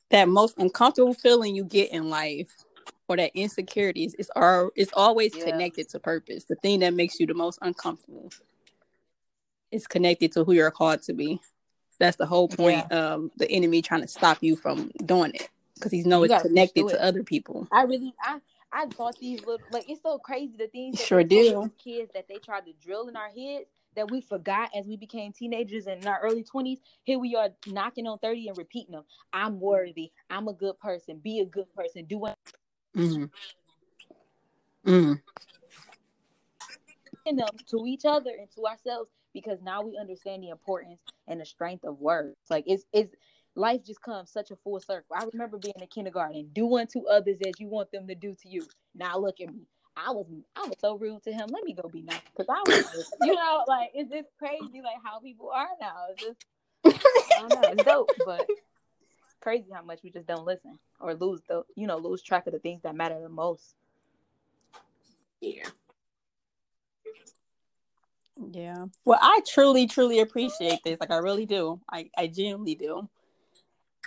[0.10, 2.63] That most uncomfortable feeling you get in life
[3.08, 5.46] or that insecurities is are is always Yeah.
[5.46, 6.46] connected to purpose.
[6.46, 8.32] The thing that makes you the most uncomfortable
[9.72, 11.40] is connected to who you're called to be.
[12.00, 15.50] That's the whole point of the enemy trying to stop you from doing it.
[15.76, 17.02] Because he's knows it's connected to it.
[17.02, 17.68] other people.
[17.72, 18.40] I really I
[18.72, 21.72] I thought these little like it's so crazy the things that Sure do.
[21.84, 23.66] kids that they tried to drill in our heads
[23.96, 26.80] that we forgot as we became teenagers and in our early 20s.
[27.04, 29.04] Here we are knocking on 30 and repeating them.
[29.32, 30.12] I'm worthy.
[30.30, 31.20] I'm a good person.
[31.20, 32.06] Be a good person.
[32.06, 32.36] Do what
[32.96, 33.30] Mm.
[34.86, 35.22] Mm.
[37.26, 41.46] them to each other and to ourselves because now we understand the importance and the
[41.46, 42.36] strength of words.
[42.50, 43.16] Like it's it's
[43.56, 45.16] life just comes such a full circle.
[45.16, 48.50] I remember being in kindergarten, do unto others as you want them to do to
[48.50, 48.68] you.
[48.94, 49.68] Now look at me.
[49.96, 50.26] I was
[50.56, 51.48] I was so rude to him.
[51.52, 54.98] Let me go be nice because I was, you know, like it's just crazy like
[55.04, 56.06] how people are now.
[56.12, 56.46] It's just
[56.86, 57.70] I don't know.
[57.70, 58.48] It's dope, but
[59.44, 62.54] crazy how much we just don't listen or lose the you know lose track of
[62.54, 63.76] the things that matter the most.
[65.42, 65.68] yeah.
[68.52, 68.86] Yeah.
[69.06, 71.00] Well, I truly, truly appreciate this.
[71.00, 71.80] Like, I really do.
[71.90, 73.08] I, I genuinely do.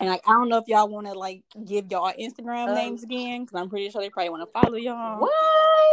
[0.00, 3.04] And like, I don't know if y'all want to like give y'all Instagram Um, names
[3.04, 5.20] again, because I'm pretty sure they probably want to follow y'all.
[5.20, 5.30] What?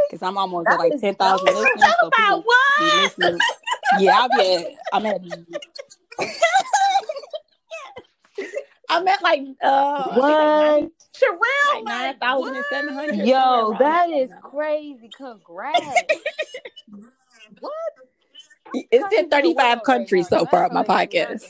[0.10, 1.94] Because I'm almost That at like ten thousand listeners.
[2.02, 3.04] So people be what?
[3.04, 3.40] listening.
[4.00, 4.72] Yeah, I'll be at.
[4.92, 5.22] I'm at.
[8.94, 10.92] I'm at like uh What?
[11.14, 13.26] Sherelle, like nine thousand and seven hundred.
[13.26, 15.10] Yo, that is crazy.
[15.16, 15.80] Congrats.
[17.60, 17.72] what?
[18.74, 20.70] It's in 35 countries so far.
[20.70, 21.44] My podcast.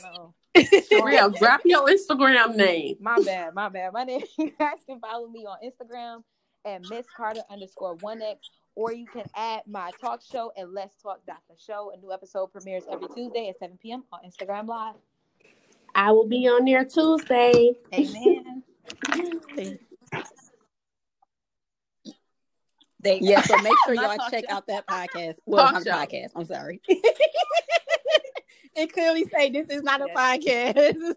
[1.02, 2.96] Real, drop your Instagram name.
[3.00, 3.92] My bad, my bad.
[3.92, 4.22] My name.
[4.38, 6.22] You guys can follow me on Instagram
[6.66, 10.94] at Miss Carter underscore one X, or you can add my talk show at Let's
[11.02, 11.92] Talk the Show.
[11.96, 14.04] A new episode premieres every Tuesday at 7 p.m.
[14.12, 14.94] on Instagram Live.
[15.94, 17.74] I will be on there Tuesday.
[17.94, 18.62] Amen.
[23.00, 24.54] They, Yeah, so make sure y'all check show.
[24.56, 25.36] out that podcast.
[25.46, 26.30] Well, not podcast.
[26.34, 26.80] I'm sorry.
[28.76, 30.16] it clearly say this is not a Yes.
[30.16, 31.14] podcast.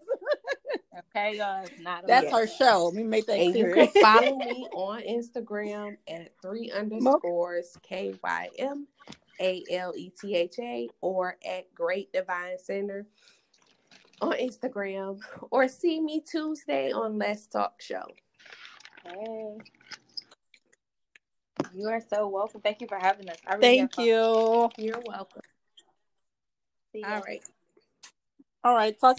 [1.16, 1.68] Okay, guys.
[1.80, 2.32] Not a That's yes.
[2.34, 2.84] her show.
[2.86, 3.86] Let me make that And you clear.
[3.86, 8.86] can follow me on Instagram at three underscores K Y M
[9.40, 13.06] A L E T H A or at Great Divine Center
[14.20, 15.20] on Instagram
[15.50, 18.04] or see me Tuesday on Let's Talk Show.
[19.04, 19.58] Hey.
[21.74, 22.60] You are so welcome.
[22.60, 23.36] Thank you for having us.
[23.46, 24.70] I really Thank you.
[24.76, 25.42] You're welcome.
[26.92, 27.02] See.
[27.04, 27.42] All right.
[28.64, 29.18] All right, talk